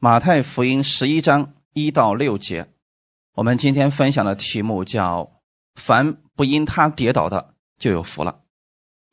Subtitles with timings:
[0.00, 2.68] 马太福音十一章一到六节，
[3.34, 5.40] 我们今天分享的题目叫
[5.74, 8.42] “凡不因他跌倒的，就有福了”。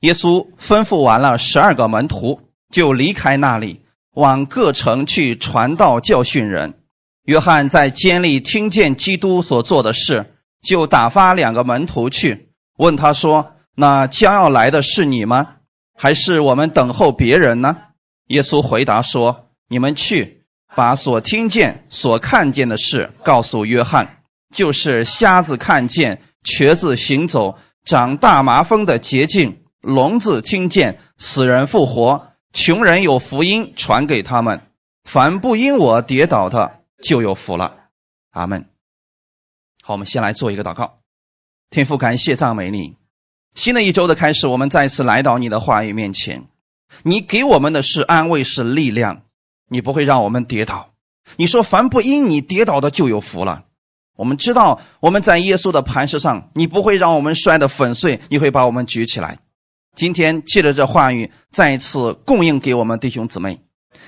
[0.02, 3.82] 耶稣吩咐完了十二个门徒，就离开那里，
[4.14, 6.84] 往各城去传道、教训人。
[7.24, 15.56] 约翰在监里听见基督所做的事，就打发两个门徒去问他说：“那将要来的是你吗？
[15.96, 17.76] 还是我们等候别人呢？”
[18.30, 20.34] 耶稣回答说：“你们去。”
[20.76, 34.62] 把所听见、所看见的事告诉约翰，就是瞎子看见、瘸子行走、长大麻风的捷径、聋子听见、死人复活、穷人有福音传给他们。
[35.04, 37.76] 凡不因我跌倒的，就有福了。
[38.32, 38.66] 阿门。
[39.84, 41.00] 好，我们先来做一个祷告。
[41.70, 42.96] 天父，感谢赞美你。
[43.54, 46.48] 新的一周的开始，我们再次来到你的话语面前，
[47.04, 49.22] 你给我们的是安慰，是力量。
[49.70, 50.94] 你不会让我们跌倒。
[51.38, 53.66] 你说凡不因你跌倒的就有福了。
[54.16, 59.40] 我们知道我们在耶稣的磐石上，你不会让我们摔得粉碎，你会把我们举起来。
[59.96, 63.60] 今天借着这话语，再一次供应给我们弟兄姊妹，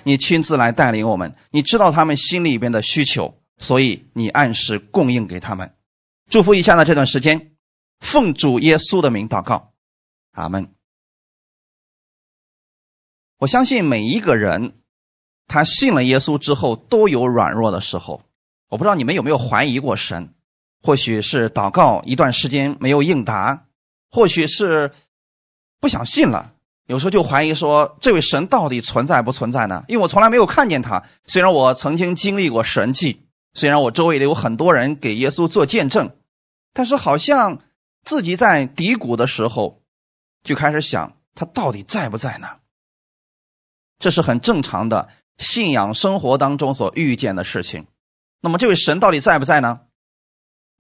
[0.04, 1.36] 你亲自来带领我们。
[1.52, 5.74] 你知道他们心里边的需求，所以你按时供应给他们。
[6.30, 7.52] 祝福以下的这段时间，
[8.00, 9.74] 奉主耶稣的名祷告，
[10.34, 10.70] 阿门。
[13.40, 14.74] 我相信每一个人。
[15.48, 18.22] 他信了耶稣之后，都有软弱的时候。
[18.70, 20.34] 我不知道你们有没有怀疑过神？
[20.84, 23.66] 或许是祷告一段时间没有应答，
[24.12, 24.92] 或许是
[25.80, 26.54] 不想信了。
[26.86, 29.84] 有时候就怀疑说，这位神到底存在不存在呢？
[29.88, 31.04] 因为我从来没有看见他。
[31.26, 36.16] 虽然我曾经经历过神迹，虽然我周围的有很多人给耶稣做见证，
[36.74, 37.60] 但是好像
[38.04, 39.82] 自己在低谷的时候，
[40.44, 42.48] 就开始想他到底在不在呢？
[44.00, 45.10] 这是很正常的。
[45.38, 47.88] 信仰生活当中所遇见的事情，
[48.42, 49.82] 那么这位神到底在不在呢？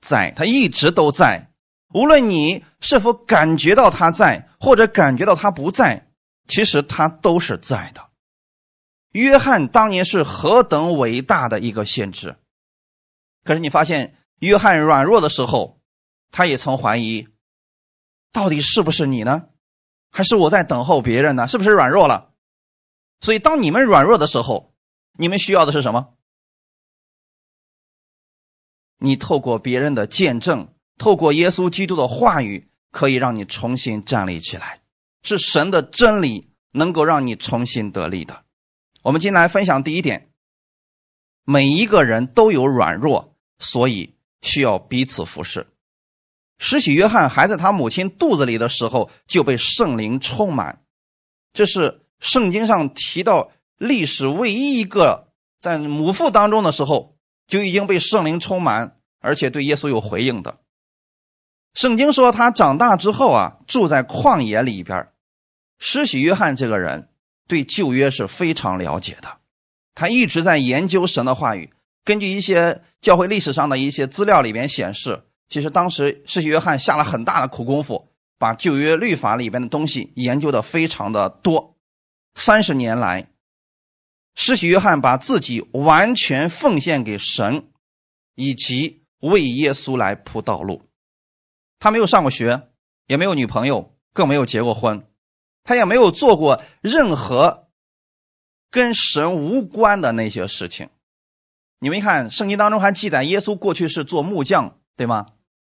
[0.01, 1.51] 在，他一直都在。
[1.93, 6.09] 无论你是否感觉到他在，或者感觉到他不在，
[6.47, 8.09] 其实他都是在的。
[9.13, 12.35] 约翰当年是何等伟大的一个先知，
[13.43, 15.79] 可是你发现约翰软弱的时候，
[16.29, 17.27] 他也曾怀疑，
[18.33, 19.47] 到底是不是你呢？
[20.11, 21.47] 还是我在等候别人呢？
[21.47, 22.33] 是不是软弱了？
[23.19, 24.75] 所以，当你们软弱的时候，
[25.17, 26.13] 你们需要的是什么？
[28.99, 34.81] 你透过别人的见证，透过耶稣基督的话语，可以让你重新站立起来。
[35.23, 38.45] 是神的真理能够让你重新得力的。
[39.01, 40.29] 我们今天来分享第一点：
[41.43, 45.67] 每一个人都有软弱，所以需要彼此服侍。
[46.59, 50.85] 施洗约翰还在他母亲肚子里的时候就被圣灵充满，
[51.51, 52.03] 这是。
[52.19, 55.27] 圣经上提到历史唯一一个
[55.59, 57.15] 在母腹当中的时候
[57.47, 60.57] 就已经被圣灵充满，而且对耶稣有回应的。
[61.73, 65.09] 圣经说他长大之后啊，住在旷野里边。
[65.79, 67.09] 施洗约翰这个人
[67.47, 69.37] 对旧约是非常了解的，
[69.93, 71.71] 他一直在研究神的话语。
[72.03, 81.76] 根据一些教会历史上的一些资料里面显示，其实当时施洗约翰下了很大的苦功夫，把旧约律法里边的东西研究的非常的多。
[82.37, 83.31] 三十年来，
[84.35, 87.67] 施洗约翰把自己完全奉献给神，
[88.35, 90.87] 以及为耶稣来铺道路。
[91.79, 92.69] 他没有上过学，
[93.07, 95.07] 也没有女朋友，更没有结过婚，
[95.63, 97.69] 他也没有做过任何
[98.69, 100.89] 跟神无关的那些事情。
[101.79, 105.25] 你们一看，圣经当中还记载耶稣过去是做木匠，对吗？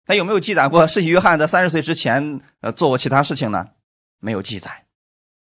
[0.06, 3.68] 他有没有记载过施洗约翰在三十岁之前呃做过其他事情呢？
[4.18, 4.86] 没有记载。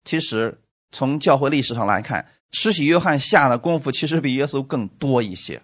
[0.02, 0.62] 其实。
[0.92, 5.62] 从教会历史上来看，施洗约翰下的功夫其实比耶稣更多一些。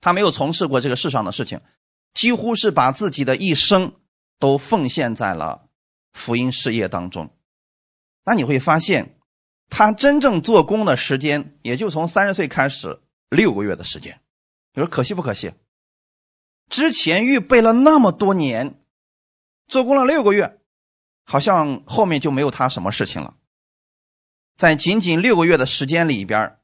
[0.00, 1.60] 他没有从事过这个世上的事情，
[2.12, 3.92] 几乎是把自己的一生
[4.38, 5.68] 都奉献在了
[6.12, 7.30] 福音事业当中。
[8.24, 9.18] 那你会发现，
[9.70, 14.20] 他真正做工的时间也就从三十岁开始六个月的时间。
[14.74, 15.52] 你说可惜不可惜？
[16.68, 18.82] 之前预备了那么多年，
[19.68, 20.58] 做工了六个月，
[21.24, 23.36] 好像后面就没有他什么事情了。
[24.56, 26.56] 在仅仅六个月的时间里边，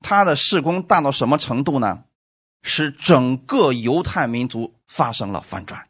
[0.00, 2.04] 他的事工大到什么程度呢？
[2.62, 5.86] 使整个犹太民族发生了反转。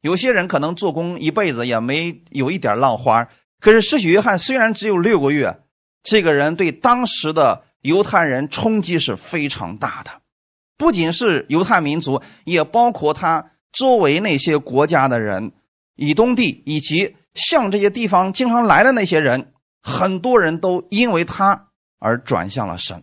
[0.00, 3.28] 有些人可能做工一辈子也没有一点浪花，
[3.60, 5.60] 可是施洗约翰虽然只有六个月，
[6.02, 10.22] 这个人对当时的犹太人冲击是非常大的，
[10.76, 15.52] 不仅是犹太民族，也包括他周围那些国家的人，
[15.96, 19.52] 以东地以及向这些地方经常来的那些人。
[19.88, 21.68] 很多人都因为他
[21.98, 23.02] 而转向了神，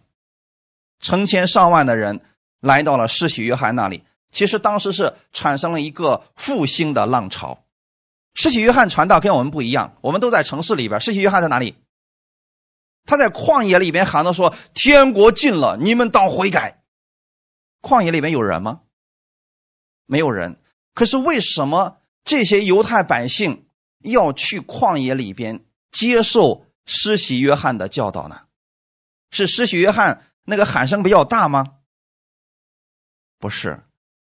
[1.00, 2.22] 成千上万的人
[2.60, 4.04] 来到了施洗约翰那里。
[4.32, 7.66] 其实当时是产生了一个复兴的浪潮。
[8.34, 11.76] 施洗约翰传道跟我们不一样，我们都在城市里边，施洗约翰在哪里？
[13.06, 16.84] 他在旷野里边喊着说：“天国近了，你们当悔改。”
[17.82, 18.82] 旷野里面有人吗？
[20.06, 20.60] 没有人。
[20.94, 23.68] 可是为什么这些犹太百姓
[24.00, 28.42] 要去旷野里边接受施洗约翰的教导呢？
[29.32, 31.80] 是施洗约翰那个喊声比较大吗？
[33.40, 33.84] 不是，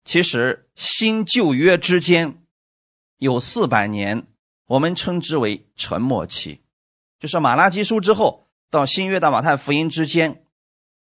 [0.04, 2.42] 其实新旧约之间
[3.18, 4.28] 有四百年，
[4.66, 6.62] 我们称之为沉默期，
[7.20, 8.46] 就是马拉基书之后。
[8.70, 10.44] 到新约的马太福音之间，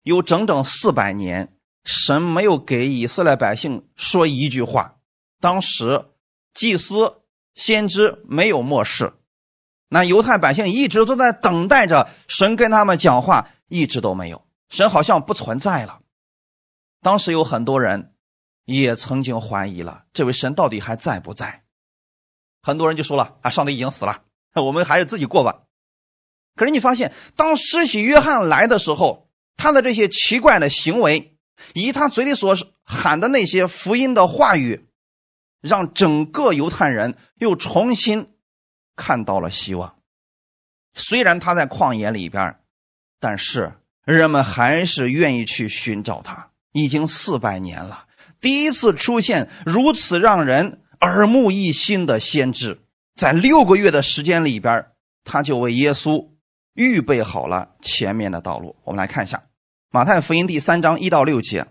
[0.02, 4.98] 有整整四百年，神没有给以色列百姓说一句话。
[5.40, 6.08] 当时
[6.52, 7.22] 祭司、
[7.54, 9.14] 先知没有漠视，
[9.94, 16.00] 那犹太百姓一直都在等待着神跟他们讲话，一直都没有，神好像不存在了。
[17.04, 18.16] 当时有很多人
[18.66, 21.62] 也曾经怀疑了，这位神到底还在不在？
[22.64, 24.24] 很多人就说了：“啊，上帝已经死了，
[24.56, 25.62] 我们还是自己过吧。”
[26.58, 31.38] 可是你发现，当施洗约翰来的时候，他的这些奇怪的行为，
[31.76, 34.88] 以他嘴里所喊的那些福音的话语，
[35.62, 38.33] 让整个犹太人又重新
[38.96, 39.96] 看到了希望。
[40.94, 42.56] 虽然他在旷野里边，
[43.20, 43.74] 但是
[44.06, 46.50] 人们还是愿意去寻找他。
[46.72, 48.08] 已经四百年了，
[48.42, 52.80] 第一次出现如此让人耳目一新的先知，
[53.16, 54.88] 在六个月的时间里边，
[55.24, 56.30] 他就为耶稣。
[56.74, 59.38] 预备好了前面的道路，我们来看一下
[59.92, 61.68] 《马太福音》第三章一到六节。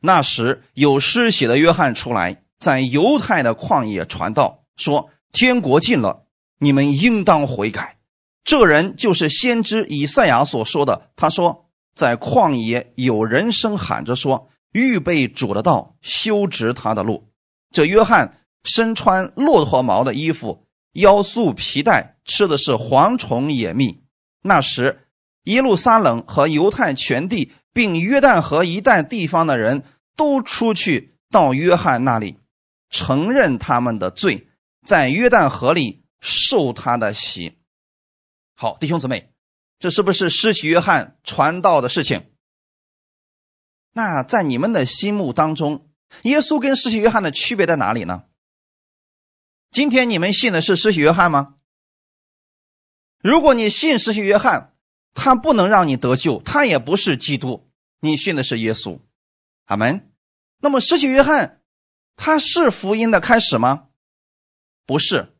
[0.00, 6.24] 那时有施洗的约翰出来，在犹太的旷野传道，说：“天国近了，
[6.58, 7.96] 你们应当悔改。”
[8.44, 11.10] 这人就是先知以赛亚所说的。
[11.16, 17.28] 他说：“在旷野有人声喊着说：‘预备主的道，修直他的路。’”
[17.70, 24.02] 这约翰身穿骆驼毛的衣服，腰束皮带，吃的是蝗虫野蜜。
[24.42, 25.08] 那时，
[25.44, 29.84] 耶路撒冷和犹太全地，并约旦河一带地方的人
[30.16, 32.38] 都出去到约翰那里，
[32.88, 34.48] 承认他们的罪，
[34.86, 37.58] 在约旦河里受他的洗。
[38.54, 39.32] 好，弟兄姊妹，
[39.78, 42.32] 这是不是施洗约翰传道的事情？
[43.92, 45.90] 那在你们的心目当中，
[46.22, 48.24] 耶稣跟施洗约翰的区别在哪里呢？
[49.70, 51.56] 今天你们信的是施洗约翰吗？
[53.20, 54.76] 如果你信施洗约翰，
[55.14, 57.70] 他不能让你得救，他也不是基督，
[58.00, 59.00] 你信的是耶稣，
[59.64, 60.12] 阿门。
[60.60, 61.62] 那么施洗约翰，
[62.16, 63.88] 他是福音的开始吗？
[64.86, 65.36] 不是，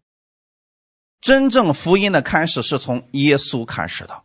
[1.20, 4.24] 真正福音的开始是从耶稣开始的。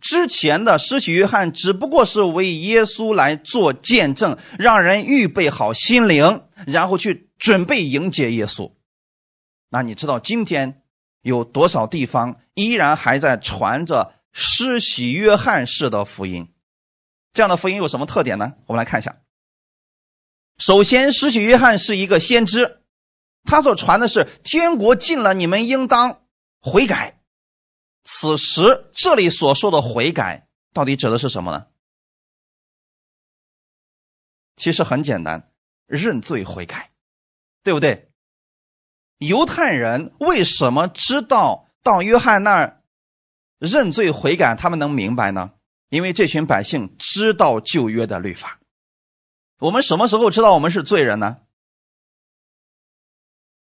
[0.00, 8.72] 之前的施洗约翰只不过是为耶稣来做见证，让人预备好心灵，然后去准备迎接耶稣。
[9.68, 10.82] 那你知道今天？
[11.22, 16.48] 有多少地方依然还在传着施洗约翰式的福音？
[17.34, 18.54] 这样的福音有什么特点呢？
[18.64, 19.18] 我们来看一下。
[20.56, 22.80] 首先，施洗约翰是一个先知，
[23.44, 26.19] 他所传的是天国近了，你们应当
[26.60, 27.20] 悔改。
[28.02, 31.66] 此时这里所说的悔改，到底指的是什么呢？
[34.56, 35.52] 其实很简单，
[35.86, 36.92] 认罪悔改，
[37.62, 38.10] 对不对？
[39.18, 42.82] 犹太人为什么知道到约翰那儿
[43.58, 44.54] 认罪悔改？
[44.54, 45.52] 他们能明白呢？
[45.88, 48.60] 因为这群百姓知道旧约的律法。
[49.58, 51.42] 我们什么时候知道我们是罪人呢？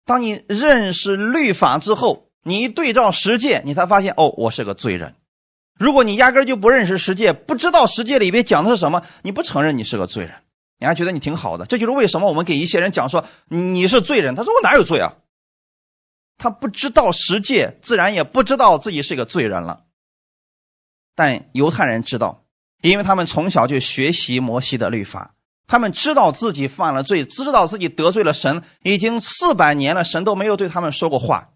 [0.05, 5.15] 当你认识律法之后，你一对照十诫，你才发现哦，我是个罪人。
[5.77, 10.35] 如果你压根就不认识十诫，不知道十诫里边讲的是什么，你不承认你是个罪人，
[10.79, 11.65] 你还觉得你挺好的。
[11.65, 15.15] 这就是为什么我们给一些人讲说你是罪人，他说我哪有罪啊？
[16.37, 19.83] 他不知道十诫，自然也不知道自己是个罪人了。
[21.15, 22.45] 但犹太人知道，
[22.81, 25.35] 因为他们从小就学习摩西的律法，
[25.67, 31.49] 他们知道自己犯了罪，知道自己得罪了神，已经四百年了，神都没有对他们说过话。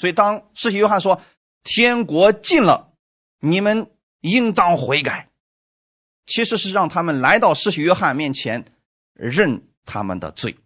[0.00, 1.20] 所以，当世袭约翰说
[1.62, 2.94] “天国近了，
[3.40, 3.90] 你们
[4.20, 5.28] 应当悔改”，
[6.24, 8.64] 其实是让他们来到世袭约翰面前
[9.12, 10.56] 认他们的罪。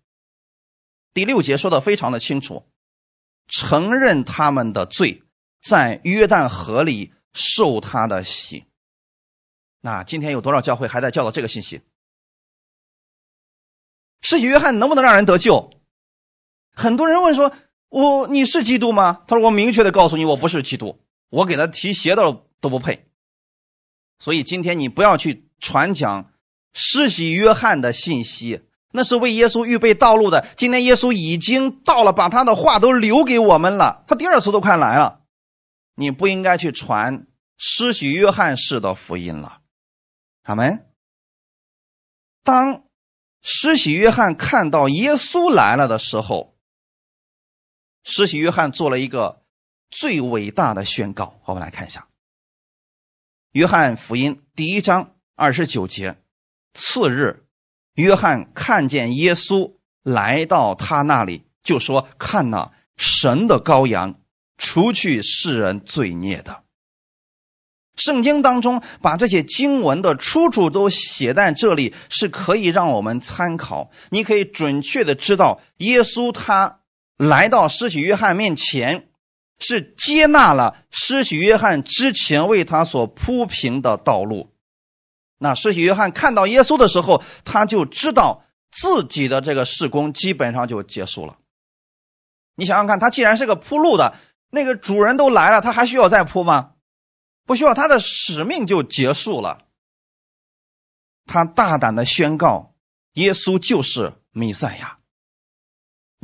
[1.12, 2.64] 第六节说的非常的清楚。
[3.47, 5.23] 承认他们的罪，
[5.61, 8.64] 在约旦河里受他的洗。
[9.81, 11.83] 那今天有多少教会还在教导这个信息？
[14.23, 15.71] 世袭约翰能不能让人得救？
[16.73, 17.55] 很多人问说
[17.88, 21.00] ：“我你是基督吗？”他说：“我明确的告诉你，我不是基督，
[21.31, 23.09] 我给他提鞋都都不配。”
[24.19, 26.33] 所以今天你不要去传讲
[26.73, 28.62] 施洗约翰的信息，
[28.93, 30.47] 那是为耶稣预备道路的。
[30.57, 34.05] 今天耶稣已经到了，把他的话都留给我们了。
[34.07, 35.21] 他第二次都快来了，
[35.97, 37.26] 你不应该去传
[37.57, 39.61] 施洗约翰式的福音了。
[40.45, 40.87] 阿门。
[42.43, 42.85] 当
[43.43, 46.53] 施洗约翰看到耶稣来了的时候，
[48.04, 49.42] 施洗约翰做了一个
[49.90, 51.40] 最伟大的宣告。
[51.46, 52.00] 我们来看一下
[53.52, 56.16] 《约翰福音》第一章二十九节。
[56.75, 57.46] 次日，
[57.94, 64.20] 约翰看见耶稣来到他那里，就说：“看呐，神的羔羊，
[64.58, 66.64] 除去世人罪孽的。”
[67.94, 73.92] 圣经当中把这些经文的出处都写在这里，是可以让我们参考。
[74.11, 76.80] 你可以准确的知道，耶稣他
[77.16, 79.09] 来到施洗约翰面前，
[79.59, 84.52] 是接纳了施洗约翰之前为他所铺平的道路。
[85.38, 91.38] 那施洗约翰看到耶稣的时候，他就知道自己的这个事工基本上就结束了。
[92.56, 94.16] 你想想看，他既然是个铺路的，
[94.50, 96.73] 那个主人都来了，他还需要再铺吗？
[97.44, 99.59] 不需要，他的使命就结束了。
[101.26, 102.75] 他大胆的宣告，
[103.14, 104.99] 耶稣就是弥赛亚。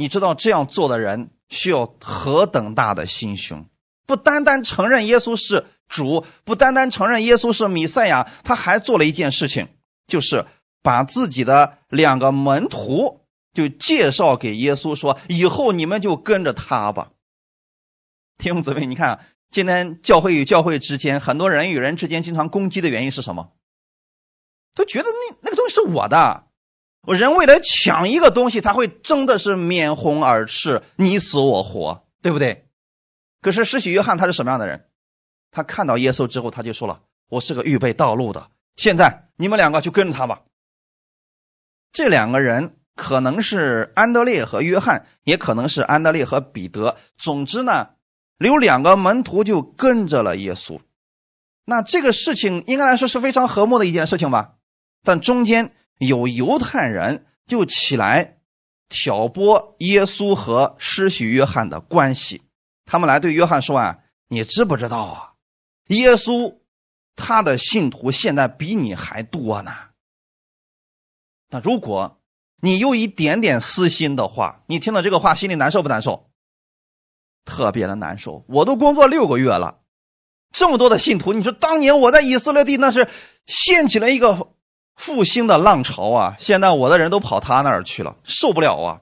[0.00, 3.64] 你知道这样做的人需要何等大的心胸？
[4.06, 5.66] 不单单承认耶稣是。
[5.90, 9.66] 主不单单承认耶稣是弥赛亚，他还做了一件事情，
[10.06, 10.46] 就是
[10.82, 17.10] 把自己的两个门徒就介绍给耶稣，说：“以后你们就跟着他吧。”
[18.38, 23.50] 弟兄姊妹，你看，今天教会与教会之间，很多人与人之间经常攻击的原因是什么？
[24.76, 26.44] 都觉得那那个东西是我的，
[27.06, 32.68] 人为了抢一个东西，才会争的是面红耳赤、你死我活，对不对？
[33.40, 34.86] 可是施洗约翰他是什么样的人？
[35.50, 38.50] 他看到耶稣之后，他就说了：“我是个预备道路的。
[38.76, 40.42] 现在你们两个就跟着他吧。”
[41.92, 46.96] 这两个人可能是安德烈和约翰，也可能是安德烈和彼得。
[47.16, 47.88] 总之呢，
[48.38, 50.78] 有两个门徒就跟着了耶稣。
[51.64, 54.56] 那这个事情应该来说是非常和睦的一件事情吧？
[55.02, 58.38] 但中间有犹太人就起来
[58.88, 62.42] 挑拨耶稣和施洗约翰的关系。
[62.84, 65.32] 他们来对约翰说：“啊，你知不知道啊？”
[65.88, 66.58] 耶稣，
[67.14, 69.72] 他的信徒现在比你还多呢。
[71.50, 72.20] 那如果
[72.60, 76.30] 你有一点点私心的话，你听到这个话，心里难受不难受？
[77.44, 78.44] 特别的难受。
[78.48, 79.80] 我都工作六个月了，
[80.52, 83.08] 这么多的信徒，你说当年我在以色列地那是
[83.46, 84.52] 掀起了一个
[85.00, 86.36] 复兴的浪潮啊！
[86.38, 89.00] 现在我的人都跑他那儿去了，受不了啊！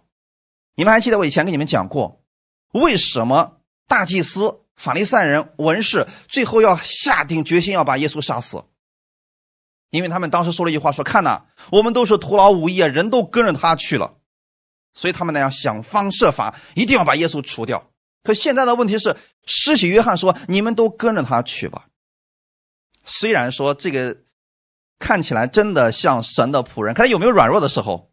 [0.77, 2.23] 你们还记得我以前跟你们讲过，
[2.73, 4.61] 为什么大祭司？
[4.77, 8.63] 法利赛人、文士最后要下定决心要把耶稣杀死，
[9.91, 14.19] 因为他们当时说了一句话：“说看呐，我们都是徒劳无益啊，人都跟着他去了，
[14.95, 17.91] 所以他们呢要想方设法，一定要把耶稣除掉。”
[18.23, 21.87] 可现在的问题是，施洗约翰说：“你们都跟着他去吧。”
[23.05, 24.17] 虽然说这个
[24.99, 28.11] 看起来真的像神的仆人，可他有没有软弱的时候？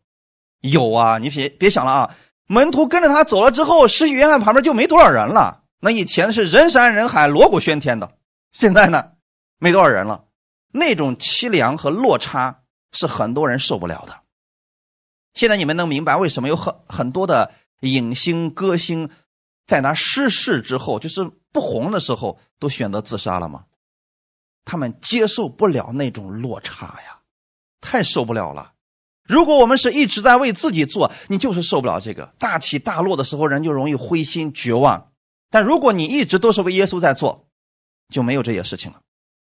[0.62, 1.18] 有啊！
[1.20, 2.15] 你别别想了啊！
[2.48, 5.63] 门徒跟着他走了之后，施洗约翰旁边就没多少人了。
[5.80, 8.12] 那以前是人山人海、锣鼓喧天的，
[8.51, 9.12] 现在呢，
[9.60, 10.25] 没多少人了。
[10.72, 12.62] 那种凄凉和落差
[12.92, 14.22] 是很多人受不了的。
[15.34, 17.51] 现在你们能明白为什么有很很多的
[17.82, 19.10] 影星、歌星，
[19.68, 23.65] 在那失势之后，就是不红的时候，都选择自杀了吗？
[24.65, 27.19] 他们接受不了那种落差呀，
[27.79, 28.74] 太受不了了。
[29.24, 35.12] 如果我们是一直在为自己做，你就是受不了这个大起大落的时候，人就容易灰心绝望。
[35.50, 37.48] 但如果你一直都是为耶稣在做，
[38.10, 39.01] 就没有这些事情了。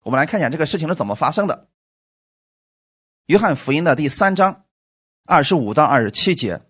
[0.03, 1.67] 我们来看一下这个事情是怎么发生的。
[3.25, 4.63] 约翰福音的第三章
[5.25, 6.62] 二十五到二十七节，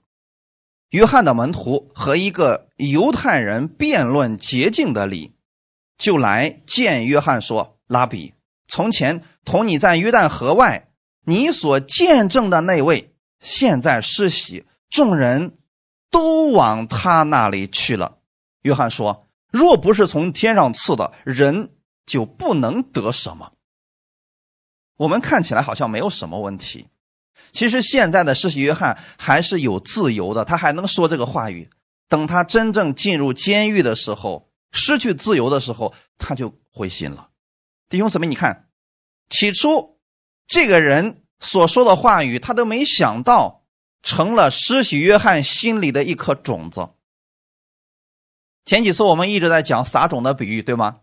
[0.90, 5.36] 约翰的门徒和一个犹太人辩论洁净的理，
[5.98, 8.34] 就来见约翰说：“拉比，
[8.68, 10.90] 从前同你在约旦河外，
[11.26, 15.58] 你所见证的那位，现在施洗，众人
[16.12, 18.18] 都往他那里去了。”
[18.64, 19.24] 约翰说。
[19.50, 21.72] 若不是从天上赐的，人
[22.06, 23.54] 就不能得什么。
[24.98, 26.88] 我们看起来好像没有什么问题，
[27.54, 31.70] 其实现在的施洗约翰还是有自由的，他还能说这个话语。
[32.10, 37.30] 等他真正进入监狱的时候，失去自由的时候，他就灰心了。
[37.90, 38.68] 弟兄姊妹，你看，
[39.30, 40.00] 起初
[40.46, 43.64] 这个人所说的话语，他都没想到
[44.04, 46.90] 成了施洗约翰心里的一颗种子。
[48.66, 51.00] 前几次我们一直在讲撒种的比喻，对吗？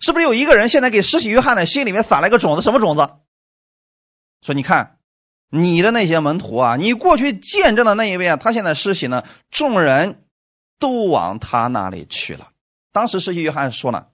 [0.00, 2.62] 是不是有一个人现在给施洗约翰的心里面撒了一个种子？
[2.62, 3.08] 什么种子？
[4.42, 4.98] 说你看，
[5.50, 10.26] 你的那些门徒啊，你过去见证的那一位啊，他现在施洗呢，众人
[10.80, 12.50] 都往他那里去了。
[12.90, 14.10] 当时施洗约翰说了，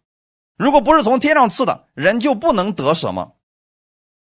[0.63, 3.35] 如果不是从天上赐的，人就不能得什么。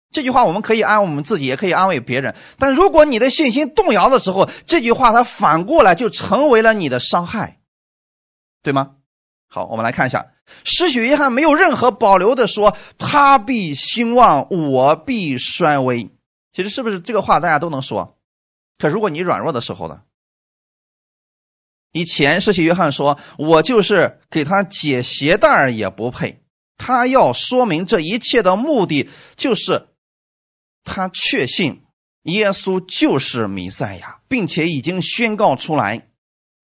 [0.09, 2.33] 这句话我们可以安慰我们自己，也可以安慰别人。
[2.57, 7.59] 但如果你的信心动摇的时候，这句话它反过来就成为了你的伤害，
[8.61, 8.91] 对吗？
[9.49, 10.27] 好，我们来看一下，
[10.63, 16.09] 施洗约翰没有任何保留的说：“他必兴旺，我必衰微。”
[16.53, 18.17] 其实是不是这个话大家都能说？
[18.77, 20.01] 可如果你软弱的时候呢？
[21.93, 26.43] 以前施洗约翰说：“我就是给他解鞋带也不配。”
[26.77, 29.87] 他要说明这一切的目的就是。
[30.83, 31.83] 他确信
[32.23, 36.09] 耶稣就是弥赛亚，并且已经宣告出来：“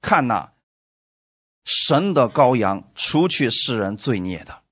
[0.01, 0.49] 看呐，
[1.63, 4.63] 神的羔羊，除去世人罪孽的。”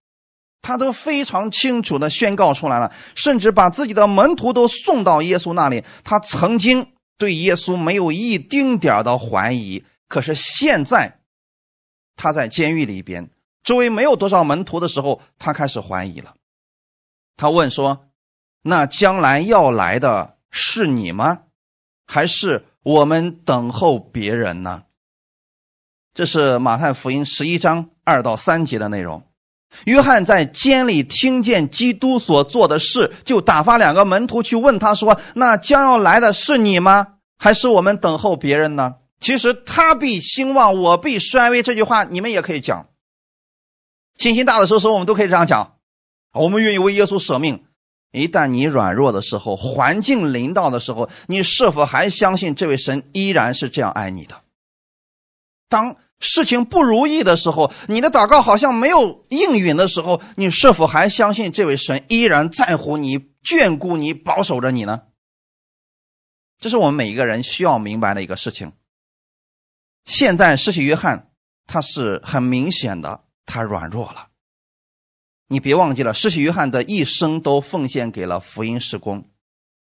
[0.61, 5.81] 他都非常清楚的宣告出来了，甚至把自己的门徒都送到耶稣那里。
[6.03, 6.85] 他曾经
[7.17, 11.19] 对耶稣没有一丁点的怀疑，可是现在
[12.15, 13.29] 他在监狱里边，
[13.63, 16.35] 周围没有多少门徒的时候，他开始怀疑了。
[17.35, 18.03] 他问说。
[18.63, 21.43] 那将来要来的是你吗？
[22.05, 24.83] 还是我们等候别人呢？
[26.13, 29.23] 这是马太福音十一章二到三节的内容。
[29.85, 37.19] 约翰在监里听见基督所做的事，就打发两个门徒去问他说：“那将要来的是你吗？
[37.37, 41.63] 还是我们等候别人呢？”其实他必兴旺，我必衰微。
[41.63, 42.89] 这句话你们也可以讲。
[44.17, 45.77] 信心大的时候，我们都可以这样讲。
[46.33, 47.65] 我们愿意为耶稣舍命。
[48.11, 54.41] 一旦你软弱的时候，环境临到的时候，你是否还相信这位神依然是这样爱你的？
[55.67, 65.01] 当事情不如意的时候，你的祷告好像没有应允的时候，你是否还相信这位神依然在乎你、眷顾你、保守着你呢？
[66.59, 68.71] 这是我们每一个人需要明白的一个事情。
[70.07, 71.29] 现在施洗约翰
[71.65, 74.29] 他是很明显的，他软弱了。
[75.49, 79.29] 你别忘记了，施洗约翰的一生都奉献给了福音施工，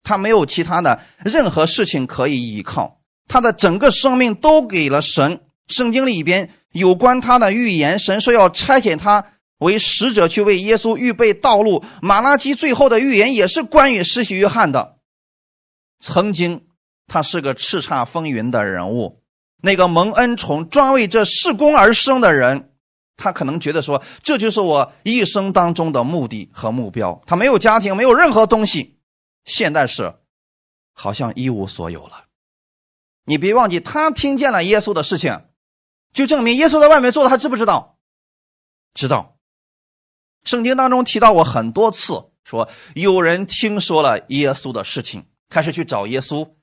[0.02, 5.42] 他没有其他的任何事情可以依靠，他的整个生命都给了神。
[5.68, 9.26] 圣经里边有关他的预言，神说要差遣他
[9.58, 11.84] 为使者去为耶稣预备道路。
[12.02, 15.00] 马拉基最后的预言也是关于施洗约翰的。
[16.00, 16.66] 曾经
[17.08, 19.23] 他是个叱咤风云的人物，
[19.66, 22.70] 那个蒙恩宠专为这事工而生的人。
[23.16, 27.22] 他可能觉得说，这就是我一生当中的目的和目标。
[27.28, 28.98] 他没有家庭，没有任何东西，
[29.46, 30.16] 现在是
[30.94, 32.26] 好像一无所有了。
[33.26, 35.46] 你别忘记，他听见了耶稣的事情，
[36.12, 37.98] 就证明耶稣在外面做的，他知不知道？
[38.96, 39.38] 知道。
[40.44, 46.56] 圣经当中提到过很多次，说有人听说了耶稣的事情，开始去找耶稣，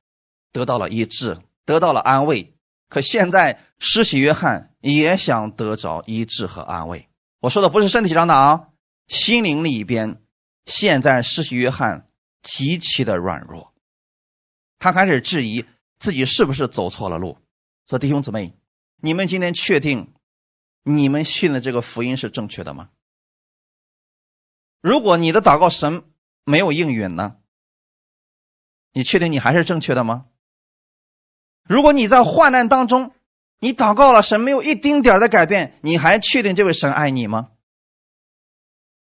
[0.53, 2.55] 得到了医治，得到了安慰。
[2.91, 7.09] 可现在施洗约翰也想得着医治和安慰。
[7.39, 8.69] 我说的不是身体上的啊，
[9.07, 10.21] 心灵里边，
[10.67, 12.11] 现在施洗约翰
[12.43, 13.73] 极其的软弱，
[14.79, 15.65] 他开始质疑
[15.99, 17.39] 自己是不是走错了路。
[17.89, 18.55] 说弟兄姊妹，
[18.97, 20.13] 你们今天确定
[20.83, 22.91] 你们信的这个福音是正确的吗？
[24.81, 26.03] 如果你的祷告神
[26.45, 27.37] 没有应允呢？
[28.93, 30.27] 你确定你还是正确的吗？
[31.71, 33.13] 如果你在患难当中，
[33.61, 37.51] 你祷告了，神没有一丁点的改变，你还确定这位神爱你吗？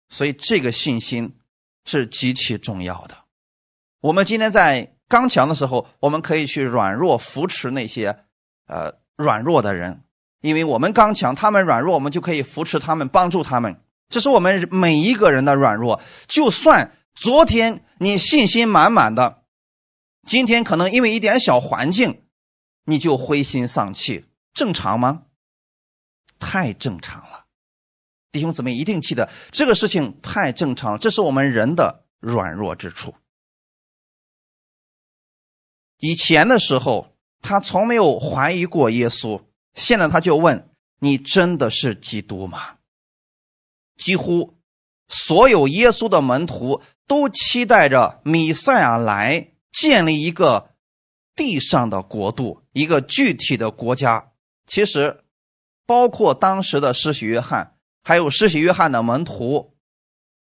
[0.09, 1.37] 所以这个信心
[1.85, 3.15] 是极其重要的。
[4.01, 8.17] 我们今天在刚强的时候，我们可以去软弱扶持那些
[8.67, 10.03] 呃软弱的人，
[10.41, 13.81] 因为我们刚强，他们软弱，我们就可以扶持他们，帮助他们。
[14.09, 16.01] 这是我们每一个人的软弱。
[16.27, 19.43] 就算昨天你信心满满的，
[20.27, 22.23] 今天可能因为一点小环境。
[22.86, 25.24] 你就灰心丧气，正常吗？
[26.39, 27.46] 太正常了，
[28.32, 33.13] 弟兄姊妹一定记得这个事情太正常了，这是我们人的软弱之处。
[36.00, 39.44] 以前的时候，他从没有怀疑过耶稣，
[39.76, 40.67] 现在他就问
[40.98, 42.78] ：“你真的是基督吗？”
[43.98, 44.58] 几乎
[45.08, 50.70] 所有耶稣的门徒都期待着米赛亚来建立一个。
[51.36, 54.32] 地上的国度，一个具体的国家，
[54.67, 55.24] 其实
[55.86, 59.76] 包括当时的施洗约翰，还有施洗约翰的门徒，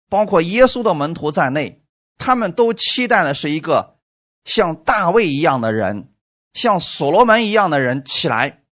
[0.09, 1.83] 包括耶稣的门徒在内，
[2.19, 3.99] 他们都期待的是一个
[4.45, 6.13] 像大卫一样的人，
[6.55, 8.63] 像所罗门一样的人起来，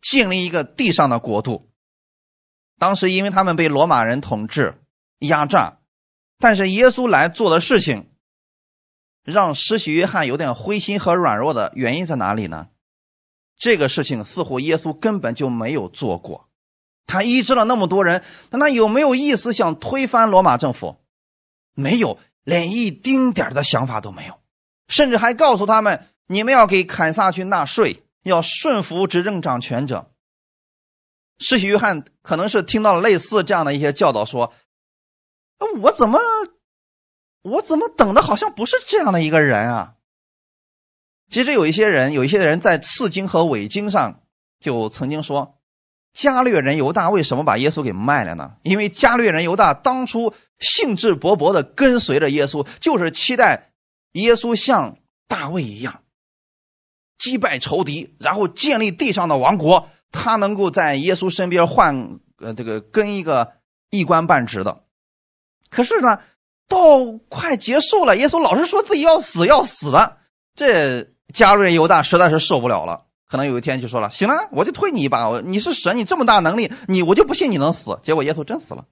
[0.00, 1.70] 建立一个地上的国度。
[2.78, 4.82] 当时因为他们被罗马人统治、
[5.20, 5.78] 压榨，
[6.38, 8.11] 但是耶稣来做的事情，
[9.24, 12.68] 让施洗约翰有点灰心和软弱的原因在哪里呢？
[13.56, 16.48] 这个事情似乎耶稣根本就没有做过。
[17.06, 20.96] 他医治了那么多人，但他有没有意思想推翻罗马政府？
[21.74, 24.38] 没有，连一丁点的想法都没有，
[24.88, 30.10] 甚至还告诉他们：你们要给凯撒去纳税，要顺服执政掌权者。
[31.38, 34.52] 施洗约翰可能是听到了类似这样的一些教导，说
[35.80, 36.18] ：“我怎么，
[37.42, 39.94] 我怎么等的好像不是这样的一个人啊？”
[41.30, 44.22] 其实有一些人，有一些人在次经和伪经上
[44.60, 45.58] 就曾经说。
[46.14, 48.56] 加略人犹大为什么把耶稣给卖了呢？
[48.64, 53.72] 因为加略人犹大当初兴致勃勃的跟随着耶稣，就是期待
[54.12, 56.02] 耶稣像大卫一样
[57.16, 59.88] 击败仇敌，然后建立地上的王国。
[60.10, 63.54] 他能够在耶稣身边换呃这个跟一个
[63.88, 64.84] 一官半职的。
[65.70, 66.20] 可是呢，
[66.72, 70.16] 到快结束了，耶稣老是说自己要死要死的，
[70.54, 73.04] 这加略人犹大实在是受不了了。
[73.26, 75.40] 可能有一天就说了，行了，我就推你一把。
[75.40, 77.98] 你是神，你这么大能力，你我就不信你能死。
[78.02, 78.86] 结果耶稣真死了。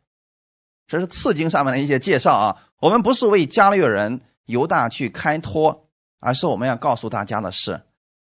[0.86, 2.56] 这是次经上面的一些介绍啊。
[2.80, 5.88] 我们不是为加略人犹大去开脱，
[6.20, 7.82] 而是我们要告诉大家的是，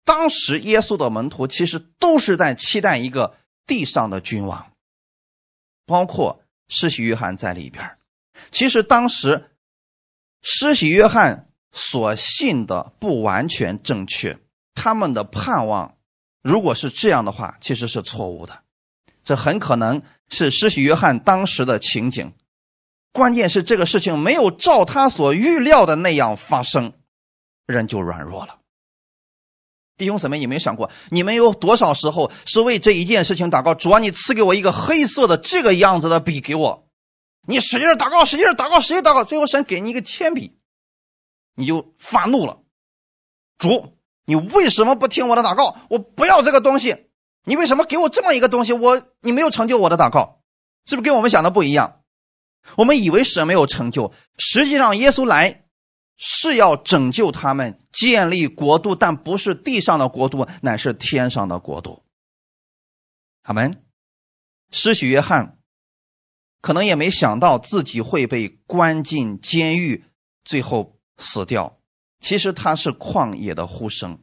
[0.05, 3.35] 当时耶稣的门徒其实都是在期待一个
[3.67, 4.73] 地上的君王，
[5.87, 7.99] 包括施洗约翰在里边。
[8.51, 9.51] 其实当时
[10.43, 14.39] 施洗约翰所信的不完全正确。
[14.75, 15.97] 他们的盼望，
[16.43, 18.63] 如果是这样的话，其实是错误的。
[19.23, 22.33] 这很可能是施洗约翰当时的情景。
[23.13, 26.95] 关键是这个事情没有照他所预料的那样发生，
[27.67, 28.59] 人就软弱了。
[29.99, 33.75] 弟兄姊妹，你没想过，你们有多少时候是为这一件事情祷告？
[33.75, 36.89] 主啊，你赐给我一个黑色的这个样子的笔给我。
[37.47, 40.59] 你使劲祷告，使劲祷告，使劲祷告，最后神给你一个铅笔，
[41.55, 42.63] 你就发怒了。
[43.59, 43.99] 主。
[44.25, 45.77] 你为什么不听我的祷告？
[45.91, 47.09] 我不要这个东西。
[47.45, 48.73] 你为什么给我这么一个东西？
[48.73, 50.41] 我你没有成就我的祷告，
[50.87, 52.03] 是不是跟我们想的不一样？
[52.77, 55.65] 我们以为神没有成就，实际上耶稣来
[56.17, 62.05] 是要拯救他们，建立国度，但不是地上的国度，乃是天上的国度。
[63.43, 63.83] 阿门。
[64.71, 65.59] 施洗约翰
[66.63, 70.05] 可能也没想到自己会被关进监狱，
[70.45, 71.79] 最后死掉。
[72.21, 74.23] 其实他是旷野的呼声。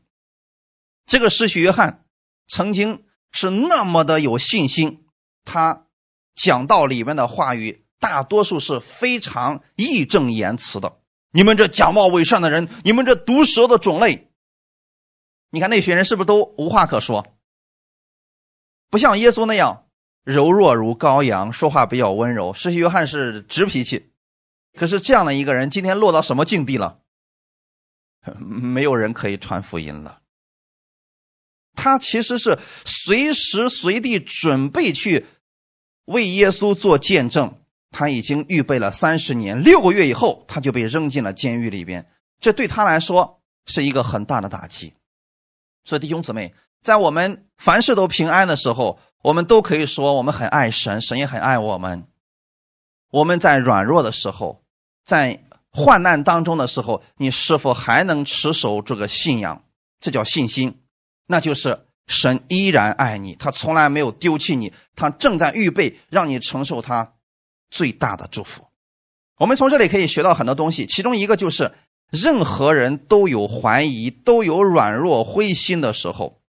[1.05, 2.05] 这个施洗约翰
[2.47, 5.05] 曾经是那么的有信心，
[5.43, 5.85] 他
[6.33, 10.99] 讲道里面的话语大多数是非常义正言辞的。
[11.31, 14.31] 你们这假冒伪善的人，你们这毒蛇的种类，
[15.49, 17.35] 你看那群人是不是都无话可说？
[18.89, 19.88] 不像耶稣那样
[20.23, 22.53] 柔弱如羔羊，说话比较温柔。
[22.53, 24.11] 施洗约翰是直脾气，
[24.77, 26.99] 可是这样的一个人，今天落到什么境地了？
[28.37, 30.21] 没有人可以传福音了。
[31.73, 35.25] 他其实是随时随地准备去
[36.05, 37.55] 为耶稣做见证。
[37.91, 42.07] 他已经预备了三十年，六个月以后他就被扔进了监狱里边。
[42.39, 44.93] 这对他来说是一个很大的打击。
[45.85, 46.53] 所以弟兄姊妹，
[46.83, 52.05] 在我们凡事都平安的时候，我们都可以说我们很爱神，神也很爱我们。
[53.11, 54.63] 我们在软弱的时候，
[55.03, 55.43] 在。
[55.71, 59.63] 患难当中的时候，你是否还能持守这个信仰？
[60.01, 60.81] 这叫信心，
[61.27, 67.13] 那就是神依然爱你，他从来没有丢弃你，他正在预备让你承受他
[67.69, 68.65] 最大的祝福。
[69.37, 71.71] 我们从这里可以学到很多东西，其中一个就是，
[72.09, 76.41] 任何人都有怀疑、都有软弱、灰心的时候。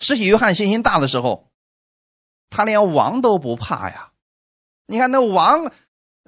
[0.00, 1.48] 施洗约翰信心大的时候，
[2.50, 4.10] 他连王都不怕呀！
[4.86, 5.70] 你看那王。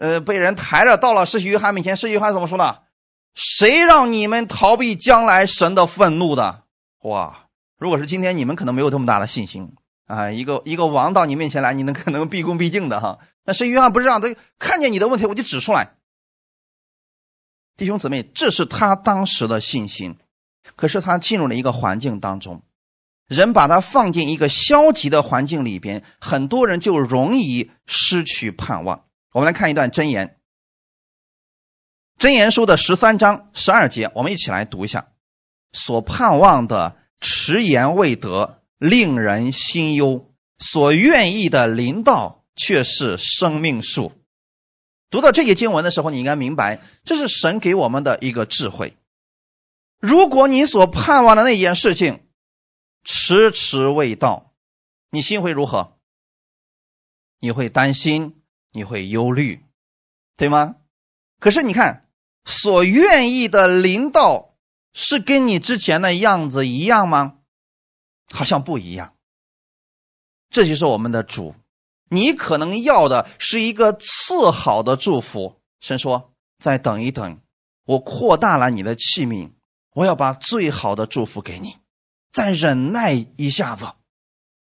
[0.01, 2.79] 呃，被人抬着到了施洗约翰面前，施洗约翰怎么说呢？
[3.35, 6.63] 谁让你们逃避将来神的愤怒的？
[7.01, 7.49] 哇！
[7.79, 9.75] 如果是今天，你们可能没有这么大的信心
[10.07, 10.31] 啊！
[10.31, 13.19] 一个一个王到你面前来，你能可能毕恭毕敬的哈？
[13.45, 15.97] 那施洗约翰不是这样的，看见你的问题我就指出来。
[17.77, 20.17] 弟兄姊妹，这是他当时的信心。
[20.77, 22.63] 可是他进入了一个环境当中，
[23.29, 29.05] 人把它放进一个消极的环境里边，很多人就容易失去盼望。
[29.33, 30.39] 我们来看一段真言，
[32.19, 35.09] 真言书的十三章十二节，我们一起来读一下。
[35.73, 44.13] 所盼望的迟延未得，令人心忧；所愿意的临到，却是生命树。
[45.11, 48.97] 读到这些经文的时候，你应该明白，这是神给我们的一个智慧。
[50.01, 52.21] 如果你所盼望的那件事情
[53.05, 54.53] 迟迟未到，
[55.11, 55.99] 你心会如何？
[57.41, 58.35] 你会担心。
[58.73, 59.65] 你会忧虑，
[60.37, 60.77] 对吗？
[61.41, 62.07] 可是你看，
[62.45, 64.55] 所愿意的临到，
[64.93, 67.39] 是跟你之前的样子一样吗？
[68.31, 69.15] 好像不一样。
[70.51, 71.55] 这就是我们的主，
[72.11, 75.59] 你可能要的是一个次好的祝福。
[75.81, 77.41] 神说：“再等一等，
[77.87, 79.51] 我扩大了你的器皿，
[79.95, 81.79] 我要把最好的祝福给你。
[82.33, 83.93] 再忍耐一下子，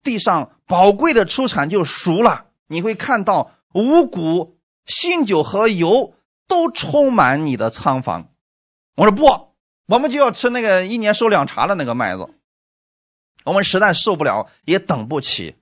[0.04, 6.16] 地上宝贵的出产就熟了，你会看到五谷、新酒和油
[6.48, 8.30] 都充满你的仓房。”
[8.96, 9.54] 我说：“不，
[9.88, 12.30] 我们就要吃那个一年收两茬的那个麦子，
[13.44, 15.56] 我们实在受不了，也等不起。”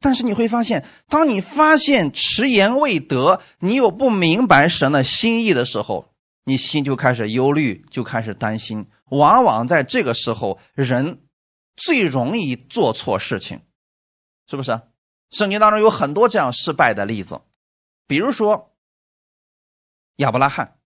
[0.00, 6.12] 但是你会发现，当你发现迟延未得，你又不明白神的心意的时候，
[6.44, 8.86] 你心就开始忧虑，就开始担心。
[9.10, 11.22] 往往在这个时候，人
[11.76, 13.62] 最容易做错事情，
[14.48, 14.80] 是不是？
[15.30, 17.40] 圣经当中有很多这样失败的例子，
[18.06, 18.74] 比如说
[20.16, 20.78] 亚伯拉罕，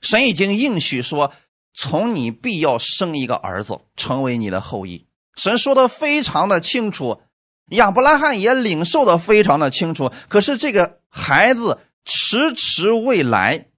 [0.00, 1.32] 神已经应许说，
[1.74, 5.08] 从你必要生一个儿子，成为你的后裔。
[5.34, 7.22] 神说的非常的清楚。
[7.70, 13.68] 亚伯拉罕也领受的非常的清楚，可是这个孩子迟迟未来，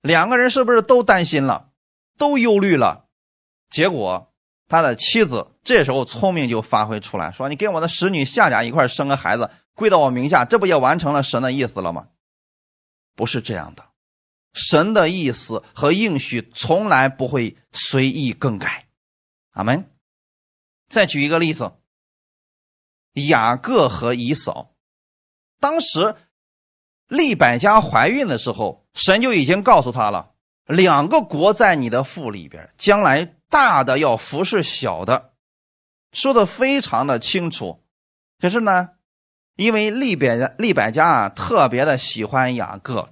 [0.00, 1.70] 两个人是不是都担心了，
[2.18, 3.01] 都忧虑了？
[3.72, 4.32] 结果
[4.68, 12.06] 他的妻子这时候聪明就发挥出来，说：“你跟我的使女夏甲一块生个孩子，归到我名下，这不也完成了神的意思了吗？”
[13.16, 13.84] 不是这样的，
[14.52, 18.86] 神的意思和应许从来不会随意更改。
[19.50, 19.90] 阿门。
[20.88, 21.72] 再举一个例子。
[23.28, 24.74] 雅各和以扫，
[25.60, 26.14] 当时
[27.08, 30.32] 利百加怀孕的时候，神就已经告诉他了：
[30.64, 35.32] 两个国在你的腹里边，将来大的要服侍小的，
[36.12, 37.84] 说的非常的清楚。
[38.40, 38.88] 可是呢，
[39.56, 43.10] 因为利百利百加啊特别的喜欢雅各，